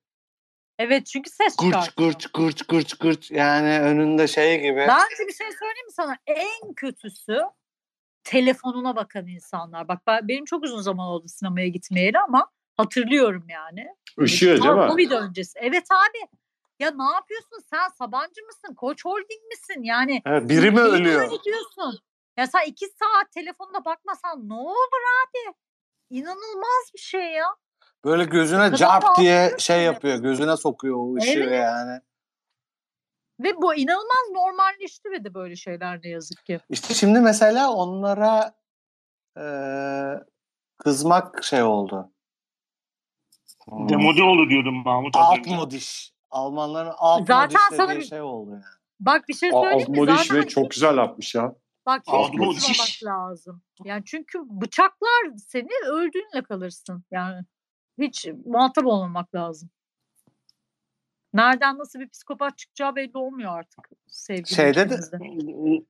Evet 0.80 1.06
çünkü 1.06 1.30
ses 1.30 1.56
Gırç 1.56 1.68
çıkartıyor. 1.86 2.12
gırç 2.12 2.28
gırç 2.32 2.64
gırç 2.68 2.94
gırç 2.94 3.32
yani 3.32 3.80
önünde 3.80 4.28
şey 4.28 4.62
gibi. 4.62 4.78
Bence 4.78 5.28
bir 5.28 5.34
şey 5.34 5.48
söyleyeyim 5.60 5.86
mi 5.86 5.92
sana? 5.94 6.18
En 6.28 6.74
kötüsü 6.76 7.40
telefonuna 8.24 8.96
bakan 8.96 9.28
insanlar. 9.28 9.88
Bak 9.88 10.02
ben, 10.08 10.28
benim 10.28 10.46
çok 10.46 10.64
uzun 10.64 10.82
zaman 10.82 11.08
oldu 11.08 11.28
sinemaya 11.28 11.68
gitmeyeli 11.68 12.20
ama 12.20 12.50
hatırlıyorum 12.78 13.46
yani. 13.50 13.88
Işıyor 14.20 14.64
değil 14.64 14.74
mi? 14.76 14.88
Covid 14.90 15.12
öncesi. 15.12 15.60
Evet 15.62 15.88
abi. 15.92 16.38
Ya 16.80 16.92
ne 16.92 17.14
yapıyorsun? 17.14 17.60
Sen 17.70 17.88
Sabancı 18.00 18.46
mısın? 18.46 18.76
Koç 18.76 19.06
Holding 19.06 19.44
misin? 19.50 19.84
Yani 19.84 20.22
Evet, 20.26 20.50
biri 20.50 20.72
mi 20.72 20.80
ölüyor? 20.80 21.22
yönetiyorsun? 21.22 22.00
Ya 22.38 22.48
sen 22.48 22.66
iki 22.68 22.86
saat 22.86 23.32
telefonuna 23.32 23.86
bakmasan 23.86 24.50
ne 24.50 24.54
olur 24.54 25.02
abi? 25.24 25.54
İnanılmaz 26.10 26.92
bir 26.94 27.00
şey 27.00 27.32
ya. 27.32 27.46
Böyle 28.06 28.24
gözüne 28.24 28.76
carp 28.76 29.04
diye 29.18 29.56
şey 29.60 29.84
yapıyor. 29.84 30.18
Gözüne 30.18 30.58
sokuyor 30.58 30.96
o 31.00 31.16
ışığı 31.16 31.40
Evet. 31.40 31.60
yani. 31.62 32.00
Ve 33.40 33.56
bu 33.62 33.76
inanılmaz 33.76 34.30
normalleşti 34.32 35.12
ve 35.12 35.24
de 35.24 35.34
böyle 35.34 35.56
şeyler 35.56 36.00
ne 36.04 36.10
yazık 36.10 36.46
ki. 36.46 36.60
İşte 36.70 36.94
şimdi 36.94 37.20
mesela 37.20 37.72
onlara 37.74 38.54
eee, 39.38 40.24
kızmak 40.78 41.44
şey 41.44 41.64
oldu. 41.64 42.12
Hmm. 43.70 43.90
Demode 43.90 44.24
oldu 44.24 44.50
diyordum 44.50 44.84
Mahmut 44.84 45.16
Alt 45.16 45.48
modiş. 45.48 46.14
Almanların 46.32 46.94
alt 46.98 47.28
Zaten 47.28 47.60
sana 47.78 47.96
bir- 47.96 48.02
şey 48.02 48.22
oldu 48.22 48.52
yani. 48.52 48.64
Bak 49.00 49.28
bir 49.28 49.34
şey 49.34 49.52
söyleyeyim 49.52 49.92
mi? 49.92 50.00
Modiş 50.00 50.16
Zaten 50.16 50.38
ve 50.38 50.48
çok 50.48 50.72
güzel 50.72 50.98
yapmış 50.98 51.36
ya. 51.36 51.56
Bak 51.86 52.04
hiç 52.58 53.04
lazım. 53.04 53.62
Yani 53.84 54.04
çünkü 54.06 54.40
bıçaklar 54.50 55.38
seni 55.38 55.70
öldüğünle 55.92 56.44
kalırsın. 56.44 57.04
Yani 57.12 57.42
hiç 58.00 58.28
muhatap 58.46 58.86
olmamak 58.86 59.36
lazım. 59.36 59.70
Nereden 61.34 61.78
nasıl 61.78 62.00
bir 62.00 62.10
psikopat 62.10 62.58
çıkacağı 62.58 62.96
belli 62.96 63.18
olmuyor 63.18 63.58
artık 63.60 63.90
sevgili 64.08 64.56
Şeyde 64.56 64.90
de-. 64.90 65.00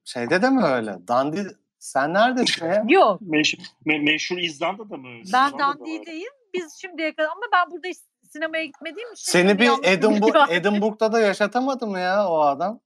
Şeyde 0.04 0.42
de 0.42 0.50
mi 0.50 0.64
öyle? 0.64 1.08
Dandi 1.08 1.46
sen 1.78 2.14
neredesin 2.14 2.66
ya? 2.66 2.84
Yok 2.88 3.20
Meşhur, 3.20 3.58
me- 3.86 4.04
meşhur 4.04 4.38
İzlanda'da 4.38 4.96
mı? 4.96 5.08
ben? 5.32 5.58
Dandi'deyim. 5.58 6.32
Biz 6.54 6.78
şimdiye 6.80 7.14
kadar 7.14 7.28
ama 7.28 7.40
ben 7.52 7.70
burada 7.70 7.88
hiç 7.88 7.98
sinemaya 8.32 8.64
gitmediğim 8.64 9.12
için 9.12 9.32
Seni 9.32 9.58
bir 9.58 9.70
Edinburgh. 9.82 10.50
Edinburgh'da 10.50 11.12
da 11.12 11.20
yaşatamadı 11.20 11.86
mı 11.86 11.98
ya 11.98 12.28
o 12.28 12.40
adam? 12.40 12.80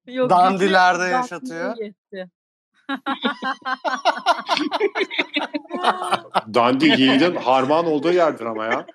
Yok, 0.06 0.30
Dandilerde 0.30 1.04
yaşatıyor. 1.04 1.76
Dandi 6.54 6.86
yiğidin 6.86 7.36
harman 7.36 7.86
olduğu 7.86 8.12
yerdir 8.14 8.46
ama 8.46 8.66
ya. 8.66 8.86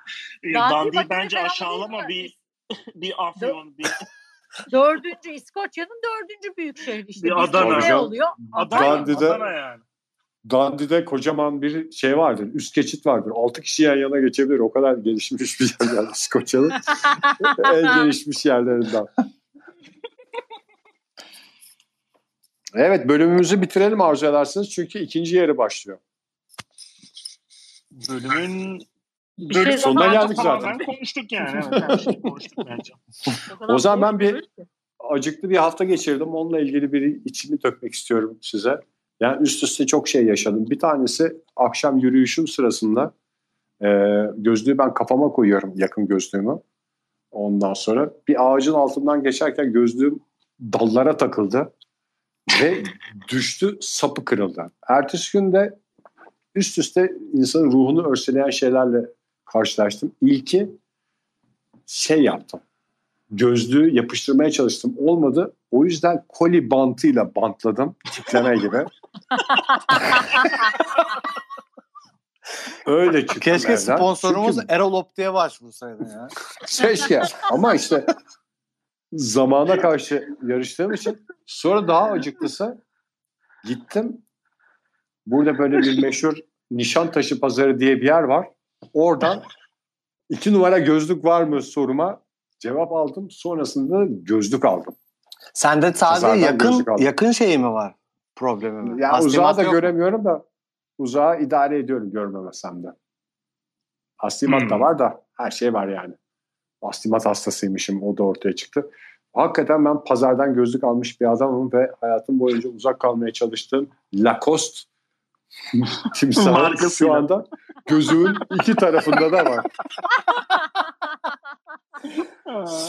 Dandi 0.54 0.96
Dandi 0.96 1.06
bence 1.10 1.40
aşağılama 1.40 2.08
bir 2.08 2.38
bir 2.94 3.14
afyon 3.18 3.78
bir 3.78 3.86
Dördüncü 4.72 5.30
İskoçya'nın 5.30 6.00
dördüncü 6.04 6.56
büyük 6.56 6.78
şehri 6.78 7.06
işte. 7.08 7.26
Bir 7.26 7.42
Adana. 7.42 7.78
ne 7.78 7.94
oluyor? 7.96 8.28
Adana, 8.52 8.80
Dandi'de- 8.80 9.26
Adana 9.26 9.50
yani. 9.50 9.80
Dandi'de 10.50 11.04
kocaman 11.04 11.62
bir 11.62 11.92
şey 11.92 12.18
vardır. 12.18 12.48
Üst 12.54 12.74
geçit 12.74 13.06
vardır. 13.06 13.32
Altı 13.34 13.62
kişi 13.62 13.82
yan 13.82 13.96
yana 13.96 14.20
geçebilir. 14.20 14.58
O 14.58 14.72
kadar 14.72 14.94
gelişmiş 14.94 15.60
bir 15.60 15.76
yer 15.80 15.94
yani 15.94 16.08
İskoçya'nın. 16.14 16.72
en 17.64 17.82
gelişmiş 17.82 18.46
yerlerinden. 18.46 19.06
Evet 22.74 23.08
bölümümüzü 23.08 23.62
bitirelim 23.62 24.00
arzu 24.00 24.26
edersiniz. 24.26 24.70
Çünkü 24.70 24.98
ikinci 24.98 25.36
yarı 25.36 25.58
başlıyor. 25.58 25.98
Bölümün 27.90 28.82
Bir 29.38 29.54
şey 29.54 29.64
bölüm 29.64 29.78
sonuna 29.78 30.04
zaten- 30.04 30.20
geldik 30.20 30.36
zaten. 30.42 30.78
konuştuk 30.78 31.32
yani. 31.32 31.60
Evet, 31.72 31.82
her 31.88 31.98
şeyi 31.98 32.22
konuştuk 32.22 32.66
bence. 32.66 32.92
kadar 33.58 33.74
O 33.74 33.78
zaman 33.78 34.02
ben 34.02 34.20
bir-. 34.20 34.48
Acıklı 35.10 35.50
bir 35.50 35.56
hafta 35.56 35.84
geçirdim. 35.84 36.34
Onunla 36.34 36.60
ilgili 36.60 36.92
bir 36.92 37.20
içimi 37.24 37.62
dökmek 37.62 37.94
istiyorum 37.94 38.38
size. 38.42 38.80
Yani 39.20 39.42
üst 39.42 39.62
üste 39.62 39.86
çok 39.86 40.08
şey 40.08 40.26
yaşadım. 40.26 40.66
Bir 40.70 40.78
tanesi 40.78 41.36
akşam 41.56 41.98
yürüyüşüm 41.98 42.48
sırasında 42.48 43.14
e, 43.82 43.88
gözlüğü 44.36 44.78
ben 44.78 44.94
kafama 44.94 45.32
koyuyorum 45.32 45.72
yakın 45.76 46.06
gözlüğümü. 46.06 46.58
Ondan 47.30 47.74
sonra 47.74 48.10
bir 48.28 48.52
ağacın 48.52 48.72
altından 48.72 49.22
geçerken 49.22 49.72
gözlüğüm 49.72 50.20
dallara 50.60 51.16
takıldı 51.16 51.72
ve 52.62 52.82
düştü 53.28 53.78
sapı 53.80 54.24
kırıldı. 54.24 54.72
Ertesi 54.88 55.38
gün 55.38 55.52
de 55.52 55.78
üst 56.54 56.78
üste 56.78 57.12
insanın 57.32 57.72
ruhunu 57.72 58.10
örseleyen 58.10 58.50
şeylerle 58.50 59.06
karşılaştım. 59.56 60.12
İlki 60.22 60.70
şey 61.86 62.22
yaptım. 62.22 62.60
Gözlüğü 63.30 63.94
yapıştırmaya 63.94 64.50
çalıştım. 64.50 64.94
Olmadı. 64.98 65.56
O 65.70 65.84
yüzden 65.84 66.24
koli 66.28 66.70
bantıyla 66.70 67.34
bantladım. 67.34 67.96
Tipleme 68.12 68.56
gibi. 68.56 68.76
Öyle 72.86 73.20
çıktım 73.20 73.40
Keşke 73.40 73.72
evden. 73.72 73.96
sponsorumuz 73.96 74.56
Çünkü 74.56 74.72
Erol 74.72 74.92
Opti'ye 74.92 75.32
başvursaydı 75.34 76.02
ya. 76.02 76.28
Keşke. 76.66 77.22
Ama 77.50 77.74
işte 77.74 78.06
zamana 79.12 79.80
karşı 79.80 80.28
yarıştığım 80.42 80.92
için 80.92 81.26
sonra 81.46 81.88
daha 81.88 82.10
acıklısı 82.10 82.84
gittim. 83.64 84.22
Burada 85.26 85.58
böyle 85.58 85.78
bir 85.78 86.02
meşhur 86.02 86.36
Nişantaşı 86.70 87.40
Pazarı 87.40 87.80
diye 87.80 87.96
bir 87.96 88.06
yer 88.06 88.22
var. 88.22 88.48
Oradan 88.92 89.42
iki 90.30 90.52
numara 90.52 90.78
gözlük 90.78 91.24
var 91.24 91.42
mı 91.42 91.62
soruma 91.62 92.20
cevap 92.58 92.92
aldım. 92.92 93.30
Sonrasında 93.30 94.04
gözlük 94.08 94.64
aldım. 94.64 94.94
Sende 95.54 95.92
sadece 95.92 96.26
Pazardan 96.26 96.36
yakın 96.36 96.84
yakın 96.98 97.30
şeyi 97.30 97.58
mi 97.58 97.72
var? 97.72 97.94
Problemi 98.36 98.82
mi? 98.82 99.02
Yani 99.02 99.24
uzağı 99.24 99.56
da 99.56 99.62
mu? 99.62 99.70
göremiyorum 99.70 100.24
da 100.24 100.44
uzağı 100.98 101.40
idare 101.42 101.78
ediyorum 101.78 102.10
görmemesem 102.10 102.82
de. 102.82 102.88
Astigmat 104.18 104.70
da 104.70 104.74
Hmm. 104.74 104.80
var 104.80 104.98
da 104.98 105.22
her 105.34 105.50
şey 105.50 105.74
var 105.74 105.88
yani. 105.88 106.14
Astigmat 106.82 107.26
hastasıymışım 107.26 108.02
o 108.02 108.16
da 108.16 108.22
ortaya 108.22 108.54
çıktı. 108.54 108.90
Hakikaten 109.34 109.84
ben 109.84 110.04
pazardan 110.04 110.54
gözlük 110.54 110.84
almış 110.84 111.20
bir 111.20 111.32
adamım 111.32 111.72
ve 111.72 111.90
hayatım 112.00 112.40
boyunca 112.40 112.68
uzak 112.68 113.00
kalmaya 113.00 113.32
çalıştığım 113.32 113.88
Lacoste 114.14 114.80
timsahı 116.14 116.52
Markasıyla. 116.52 117.12
şu 117.12 117.14
anda 117.14 117.44
gözümün 117.86 118.36
iki 118.54 118.74
tarafında 118.74 119.32
da 119.32 119.44
var. 119.44 119.66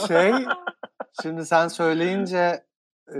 Şey, 0.08 0.34
şimdi 1.22 1.46
sen 1.46 1.67
söyleyince 1.67 2.63
e, 3.15 3.20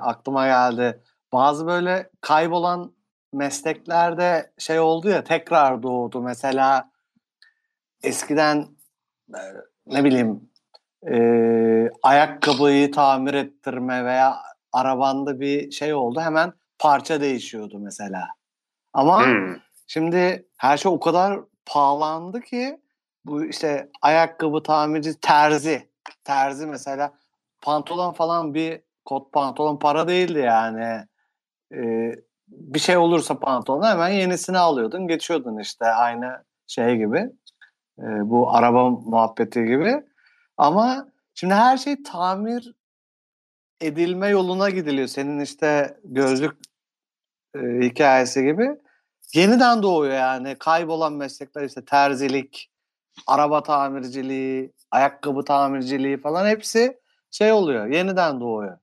aklıma 0.00 0.46
geldi. 0.46 1.02
Bazı 1.32 1.66
böyle 1.66 2.10
kaybolan 2.20 2.92
mesleklerde 3.32 4.52
şey 4.58 4.80
oldu 4.80 5.08
ya 5.08 5.24
tekrar 5.24 5.82
doğdu. 5.82 6.22
Mesela 6.22 6.90
eskiden 8.02 8.66
e, 9.34 9.40
ne 9.86 10.04
bileyim 10.04 10.50
e, 11.10 11.16
ayakkabıyı 12.02 12.92
tamir 12.92 13.34
ettirme 13.34 14.04
veya 14.04 14.36
arabanda 14.72 15.40
bir 15.40 15.70
şey 15.70 15.94
oldu 15.94 16.20
hemen 16.20 16.52
parça 16.78 17.20
değişiyordu 17.20 17.78
mesela. 17.78 18.28
Ama 18.92 19.26
Hmm. 19.26 19.56
Şimdi 19.86 20.48
her 20.58 20.76
şey 20.76 20.92
o 20.92 21.00
kadar 21.00 21.40
pahalandı 21.66 22.40
ki 22.40 22.80
bu 23.24 23.44
işte 23.44 23.90
ayakkabı 24.02 24.62
tamirci 24.62 25.20
terzi. 25.20 25.88
Terzi 26.24 26.66
mesela 26.66 27.12
pantolon 27.60 28.12
falan 28.12 28.54
bir 28.54 28.80
kot 29.04 29.32
pantolon 29.32 29.78
para 29.78 30.08
değildi 30.08 30.38
yani. 30.38 31.06
Ee, 31.74 32.14
bir 32.48 32.78
şey 32.78 32.96
olursa 32.96 33.38
pantolona 33.38 33.90
hemen 33.90 34.08
yenisini 34.08 34.58
alıyordun 34.58 35.06
geçiyordun 35.08 35.58
işte 35.58 35.84
aynı 35.86 36.44
şey 36.66 36.96
gibi. 36.96 37.18
Ee, 37.98 38.04
bu 38.30 38.54
araba 38.54 38.90
muhabbeti 38.90 39.64
gibi. 39.64 40.02
Ama 40.56 41.08
şimdi 41.34 41.54
her 41.54 41.76
şey 41.76 42.02
tamir 42.02 42.74
edilme 43.80 44.28
yoluna 44.28 44.70
gidiliyor. 44.70 45.08
Senin 45.08 45.40
işte 45.40 45.98
gözlük 46.04 46.56
e, 47.56 47.58
hikayesi 47.60 48.42
gibi 48.42 48.70
yeniden 49.34 49.82
doğuyor 49.82 50.14
yani. 50.14 50.56
Kaybolan 50.58 51.12
meslekler 51.12 51.64
işte 51.64 51.84
terzilik, 51.84 52.70
araba 53.26 53.62
tamirciliği, 53.62 54.72
ayakkabı 54.90 55.44
tamirciliği 55.44 56.20
falan 56.20 56.46
hepsi 56.46 57.00
şey 57.30 57.52
oluyor. 57.52 57.86
Yeniden 57.86 58.40
doğuyor. 58.40 58.78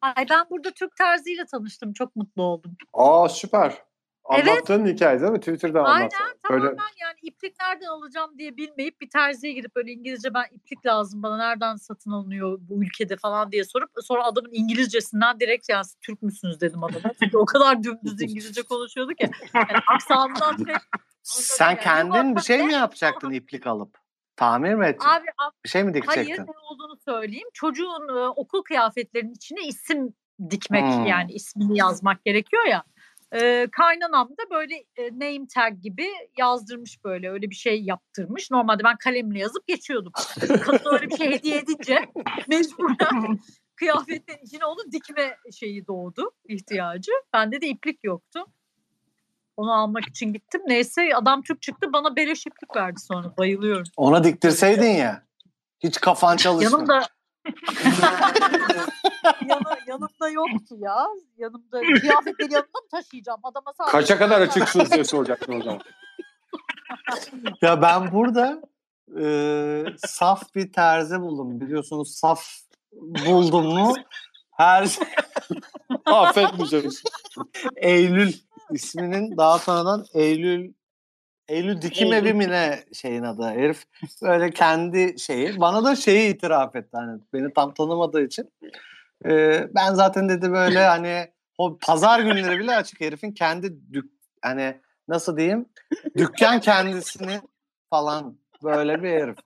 Ay 0.00 0.26
ben 0.30 0.46
burada 0.50 0.70
Türk 0.70 0.96
terziyle 0.96 1.46
tanıştım. 1.50 1.92
Çok 1.92 2.16
mutlu 2.16 2.42
oldum. 2.42 2.76
Aa 2.92 3.28
süper. 3.28 3.87
Evet. 4.34 4.48
Anlattığın 4.48 4.86
hikaye 4.86 5.20
değil 5.20 5.32
mi? 5.32 5.38
Twitter'da 5.40 5.82
Aynen 5.84 6.00
anlattın. 6.00 6.18
tamamen 6.42 6.66
Böyle 6.66 6.76
yani 7.00 7.18
iplik 7.22 7.54
nereden 7.60 7.86
alacağım 7.86 8.38
diye 8.38 8.56
bilmeyip 8.56 9.00
bir 9.00 9.10
terziye 9.10 9.52
gidip 9.52 9.76
böyle 9.76 9.92
İngilizce 9.92 10.34
ben 10.34 10.44
iplik 10.52 10.86
lazım 10.86 11.22
bana 11.22 11.36
nereden 11.36 11.76
satın 11.76 12.10
alınıyor 12.10 12.58
bu 12.60 12.82
ülkede 12.84 13.16
falan 13.16 13.52
diye 13.52 13.64
sorup 13.64 13.90
sonra 14.02 14.24
adamın 14.24 14.50
İngilizcesinden 14.52 15.40
direkt 15.40 15.66
siz 15.66 15.94
Türk 16.00 16.22
müsünüz 16.22 16.60
dedim 16.60 16.84
adama. 16.84 17.12
Çünkü 17.22 17.36
o 17.36 17.44
kadar 17.44 17.82
dümdüz 17.82 18.22
İngilizce 18.22 18.62
konuşuyordu 18.62 19.12
ki. 19.14 19.30
Yani 19.54 19.66
aksanından 19.94 20.58
direkt 20.66 20.84
Sen 21.22 21.66
yani. 21.70 21.80
kendin 21.80 22.36
bir 22.36 22.40
şey 22.40 22.62
mi 22.62 22.72
yapacaktın 22.72 23.30
iplik 23.30 23.66
alıp? 23.66 23.98
Tamir 24.36 24.74
mi 24.74 24.84
edecektin? 24.84 25.08
Abi 25.08 25.26
bir 25.64 25.68
şey 25.68 25.84
mi 25.84 25.92
Hayır 26.06 26.26
dikecektin? 26.26 26.42
ne 26.52 26.58
olduğunu 26.70 26.96
söyleyeyim. 27.04 27.48
Çocuğun 27.54 28.08
e, 28.08 28.28
okul 28.28 28.62
kıyafetlerinin 28.62 29.32
içine 29.34 29.60
isim 29.66 30.14
dikmek 30.50 30.84
Hmm. 30.84 31.06
yani 31.06 31.32
ismini 31.32 31.78
yazmak 31.78 32.24
gerekiyor 32.24 32.64
ya. 32.66 32.84
E, 33.32 33.68
kaynanam 33.72 34.28
da 34.28 34.50
böyle 34.50 34.74
e, 34.96 35.10
name 35.12 35.46
tag 35.54 35.82
gibi 35.82 36.06
yazdırmış 36.38 37.04
böyle 37.04 37.30
öyle 37.30 37.50
bir 37.50 37.54
şey 37.54 37.82
yaptırmış. 37.82 38.50
Normalde 38.50 38.84
ben 38.84 38.96
kalemle 38.96 39.38
yazıp 39.38 39.66
geçiyordum. 39.66 40.12
Kadın 40.62 40.92
öyle 40.92 41.10
bir 41.10 41.16
şey 41.16 41.30
hediye 41.30 41.58
edince 41.58 41.98
mecburen 42.48 43.38
kıyafetlerin 43.76 44.44
içine 44.44 44.64
onu 44.64 44.92
dikme 44.92 45.36
şeyi 45.58 45.86
doğdu 45.86 46.30
ihtiyacı. 46.48 47.12
Bende 47.32 47.60
de 47.60 47.68
iplik 47.68 48.04
yoktu. 48.04 48.46
Onu 49.56 49.72
almak 49.72 50.08
için 50.08 50.32
gittim. 50.32 50.60
Neyse 50.66 51.10
adam 51.14 51.42
Türk 51.42 51.62
çıktı 51.62 51.92
bana 51.92 52.16
beleş 52.16 52.46
iplik 52.46 52.76
verdi 52.76 53.00
sonra. 53.00 53.36
Bayılıyorum. 53.38 53.84
Ona 53.96 54.24
diktirseydin 54.24 54.90
ya. 54.90 55.22
Hiç 55.80 56.00
kafan 56.00 56.36
çalışmıyor. 56.36 56.72
Yanımda 56.72 57.08
Yanı, 59.48 59.78
yanımda 59.86 60.28
yoktu 60.28 60.74
ya. 60.78 61.06
Yanımda 61.38 61.80
kıyafetleri 61.80 62.52
yanımda 62.52 62.78
mı 62.78 62.88
taşıyacağım? 62.90 63.40
Adama 63.42 63.72
sadece 63.78 63.92
kaça 63.92 64.18
kadar 64.18 64.40
açıksınız 64.40 64.90
diye 64.90 65.04
soracaktım 65.04 65.60
o 65.60 65.62
zaman. 65.62 65.80
Ya 67.62 67.82
ben 67.82 68.12
burada 68.12 68.62
e, 69.20 69.84
saf 70.06 70.54
bir 70.54 70.72
terzi 70.72 71.20
buldum. 71.20 71.60
Biliyorsunuz 71.60 72.16
saf 72.16 72.44
buldum 72.92 73.66
mu 73.66 73.94
her 74.50 74.86
şey 74.86 75.06
Affetmeyeceğim. 76.06 76.90
Eylül 77.76 78.32
isminin 78.70 79.36
daha 79.36 79.58
sonradan 79.58 80.04
Eylül 80.14 80.72
Eylül 81.48 81.82
dikim 81.82 82.12
Eylül. 82.12 82.26
evi 82.26 82.34
mi 82.34 82.48
ne 82.48 82.84
şeyin 82.92 83.22
adı 83.22 83.42
herif 83.42 83.84
böyle 84.22 84.50
kendi 84.50 85.18
şeyi 85.18 85.60
bana 85.60 85.84
da 85.84 85.96
şeyi 85.96 86.34
itiraf 86.34 86.76
etti 86.76 86.90
hani 86.92 87.20
beni 87.32 87.52
tam 87.52 87.74
tanımadığı 87.74 88.22
için 88.22 88.50
Ee, 89.24 89.68
ben 89.74 89.94
zaten 89.94 90.28
dedi 90.28 90.52
böyle 90.52 90.78
hani 90.86 91.26
o 91.58 91.78
pazar 91.78 92.20
günleri 92.20 92.58
bile 92.58 92.76
açık 92.76 93.00
herifin 93.00 93.32
kendi 93.32 93.92
dük 93.92 94.12
hani 94.42 94.80
nasıl 95.08 95.36
diyeyim 95.36 95.66
dükkan 96.16 96.60
kendisini 96.60 97.40
falan 97.90 98.38
böyle 98.62 99.02
bir 99.02 99.10
herif. 99.10 99.36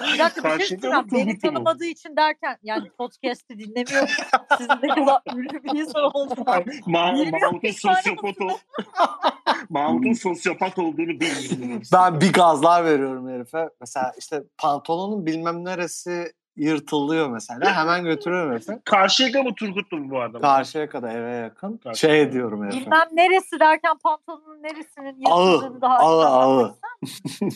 Bir 0.00 0.18
dakika 0.18 0.58
bir 0.58 0.64
şey 0.64 0.78
söyleyeceğim. 0.78 1.06
Beni 1.12 1.38
tanımadığı 1.38 1.84
için 1.84 2.16
derken 2.16 2.58
yani 2.62 2.90
podcast'i 2.90 3.58
dinlemiyorum. 3.58 4.08
Sizin 4.58 4.72
ne 4.82 4.88
kadar 4.88 5.20
ünlü 5.36 5.64
bir 5.64 5.78
insan 5.80 6.02
olduğunu. 6.02 6.44
Ma 6.86 7.12
Mahmut'un 7.32 7.70
sosyopat 7.70 8.40
ol 8.40 8.50
Mahmut'un 9.70 10.12
sosyopat 10.12 10.78
olduğunu 10.78 11.20
bilmiyorum. 11.20 11.82
Ben 11.92 12.20
bir 12.20 12.32
gazlar 12.32 12.84
veriyorum 12.84 13.28
herife. 13.28 13.68
Mesela 13.80 14.12
işte 14.18 14.42
pantolonun 14.58 15.26
bilmem 15.26 15.64
neresi 15.64 16.32
yırtılıyor 16.56 17.30
mesela. 17.30 17.76
Hemen 17.76 18.04
götürüyorum 18.04 18.52
herife. 18.52 18.80
Karşıyaka 18.84 19.42
mı 19.42 19.54
Turgutlu 19.54 19.96
mu 19.98 20.10
bu 20.10 20.22
adam? 20.22 20.40
Karşıya 20.40 20.88
kadar 20.88 21.14
eve 21.14 21.36
yakın. 21.36 21.76
Karşıya. 21.76 22.12
Şey 22.12 22.32
diyorum 22.32 22.64
herife. 22.64 22.80
Bilmem 22.80 23.08
neresi 23.12 23.60
derken 23.60 23.98
pantolonun 23.98 24.62
neresinin 24.62 25.16
yırtıldığını 25.18 25.80
daha 25.80 25.98
ağı, 25.98 26.26
ağı. 26.26 26.74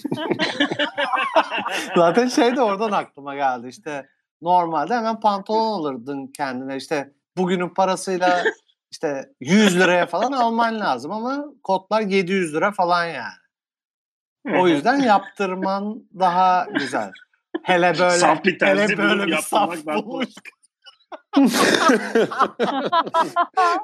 Zaten 1.96 2.28
şey 2.28 2.57
de 2.57 2.62
oradan 2.62 2.92
aklıma 2.92 3.35
geldi. 3.35 3.68
İşte 3.68 4.09
normalde 4.42 4.94
hemen 4.94 5.20
pantolon 5.20 5.80
alırdın 5.80 6.26
kendine. 6.26 6.76
İşte 6.76 7.12
bugünün 7.37 7.68
parasıyla 7.68 8.42
işte 8.90 9.30
100 9.40 9.78
liraya 9.80 10.07
falan 10.07 10.33
alman 10.33 10.80
lazım 10.80 11.12
ama 11.12 11.44
kotlar 11.62 12.00
700 12.00 12.54
lira 12.54 12.72
falan 12.72 13.07
yani. 13.07 13.35
O 14.61 14.68
yüzden 14.68 14.98
yaptırman 14.98 16.02
daha 16.18 16.64
güzel. 16.64 17.12
Hele 17.64 17.87
böyle 17.98 18.11
Saf 18.11 18.44
bir 18.44 18.59
terzi 18.59 18.83
hele 18.83 18.98
böyle 18.98 19.27
bir 19.27 19.37
saf 19.37 19.87
bulmuş. 19.87 20.29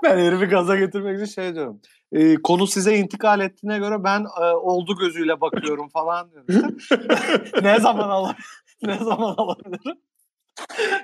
ben 0.03 0.19
herifi 0.19 0.47
gaza 0.47 0.77
getirmek 0.77 1.17
için 1.17 1.35
şey 1.35 1.55
diyorum. 1.55 1.81
E, 2.13 2.35
konu 2.35 2.67
size 2.67 2.97
intikal 2.97 3.41
ettiğine 3.41 3.79
göre 3.79 4.05
ben 4.05 4.27
e, 4.41 4.45
oldu 4.45 4.97
gözüyle 4.97 5.41
bakıyorum 5.41 5.89
falan 5.89 6.31
diyorum. 6.31 6.77
ne 7.63 7.81
zaman 7.81 8.09
alır? 8.09 8.37
ne 8.83 8.99
zaman 8.99 9.35
alabilirim? 9.35 9.99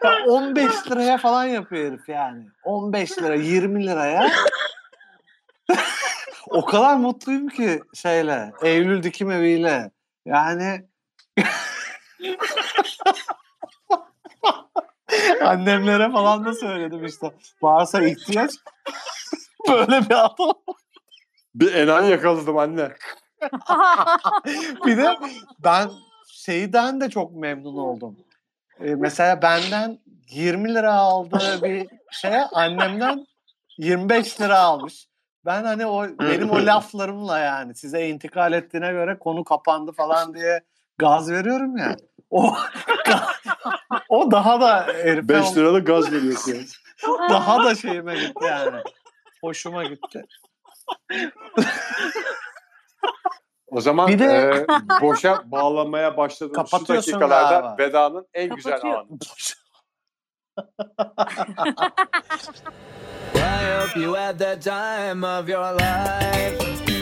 Ya 0.05 0.25
15 0.27 0.91
liraya 0.91 1.19
falan 1.19 1.45
yapıyor 1.45 1.93
herif 1.93 2.09
yani. 2.09 2.47
15 2.65 3.19
lira, 3.19 3.35
20 3.35 3.87
liraya. 3.87 4.31
o 6.51 6.65
kadar 6.65 6.97
mutluyum 6.97 7.49
ki 7.49 7.81
şeyle, 7.95 8.53
Eylül 8.63 9.03
dikim 9.03 9.31
eviyle. 9.31 9.91
Yani 10.27 10.87
annemlere 15.45 16.13
falan 16.13 16.45
da 16.45 16.53
söyledim 16.53 17.05
işte. 17.05 17.33
Varsa 17.63 18.03
ihtiyaç 18.03 18.53
böyle 19.69 20.01
bir 20.01 20.25
adam. 20.25 20.55
Bir 21.55 21.75
enayi 21.75 22.11
yakaladım 22.11 22.59
anne. 22.59 22.93
bir 24.87 24.97
de 24.97 25.17
ben 25.59 25.91
şeyden 26.29 27.01
de 27.01 27.11
çok 27.11 27.33
memnun 27.33 27.77
oldum. 27.77 28.17
Ee, 28.81 28.95
mesela 28.95 29.43
benden 29.43 29.99
20 30.31 30.75
lira 30.75 30.95
aldığı 30.95 31.63
bir 31.63 31.89
şeye 32.11 32.45
annemden 32.45 33.27
25 33.79 34.41
lira 34.41 34.59
almış. 34.59 35.09
Ben 35.45 35.65
hani 35.65 35.87
o 35.87 36.07
benim 36.19 36.51
o 36.51 36.67
laflarımla 36.67 37.39
yani 37.39 37.75
size 37.75 38.09
intikal 38.09 38.53
ettiğine 38.53 38.93
göre 38.93 39.19
konu 39.19 39.45
kapandı 39.45 39.93
falan 39.93 40.35
diye 40.35 40.61
gaz 40.99 41.31
veriyorum 41.31 41.77
ya. 41.77 41.97
O 42.31 42.57
o 44.09 44.31
daha 44.31 44.61
da 44.61 44.87
herife 44.87 45.29
5 45.29 45.57
liralık 45.57 45.87
gaz 45.87 46.13
veriyorsun. 46.13 46.67
daha 47.31 47.65
da 47.65 47.75
şeyime 47.75 48.15
gitti 48.15 48.45
yani. 48.45 48.83
Hoşuma 49.41 49.85
gitti. 49.85 50.25
O 53.67 53.81
zaman 53.81 54.09
Bir 54.09 54.19
de- 54.19 54.25
e, 54.25 55.01
boşa 55.03 55.43
bağlamaya 55.45 56.17
başladığımız 56.17 56.71
şu 56.71 56.89
dakikalarda 56.89 57.51
galiba. 57.61 57.77
vedanın 57.79 58.27
en 58.35 58.55
güzel 58.57 58.81
anı. 58.83 59.07
I 63.35 63.81
hope 63.81 64.01
you 64.01 64.15
had 64.17 64.39
the 64.39 64.59
time 64.61 65.27
of 65.27 65.49
your 65.49 65.73
life. 65.75 66.96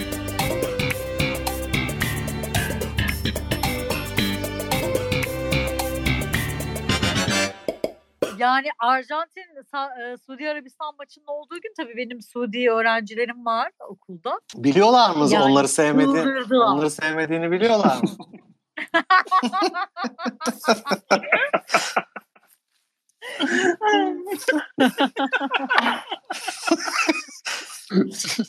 Yani 8.38 8.68
Arjantin, 8.78 9.44
Suudi 10.26 10.48
Arabistan 10.48 10.94
maçının 10.98 11.26
olduğu 11.26 11.60
gün 11.60 11.72
tabii 11.76 11.96
benim 11.96 12.22
Suudi 12.22 12.70
öğrencilerim 12.70 13.44
var 13.44 13.70
okulda. 13.88 14.40
Biliyorlar 14.54 15.16
mı 15.16 15.28
yani, 15.30 15.44
onları 15.44 15.68
sevmedi, 15.68 16.24
durdular. 16.24 16.66
onları 16.66 16.90
sevmediğini 16.90 17.50
biliyorlar 17.50 17.96
mı? 17.96 18.08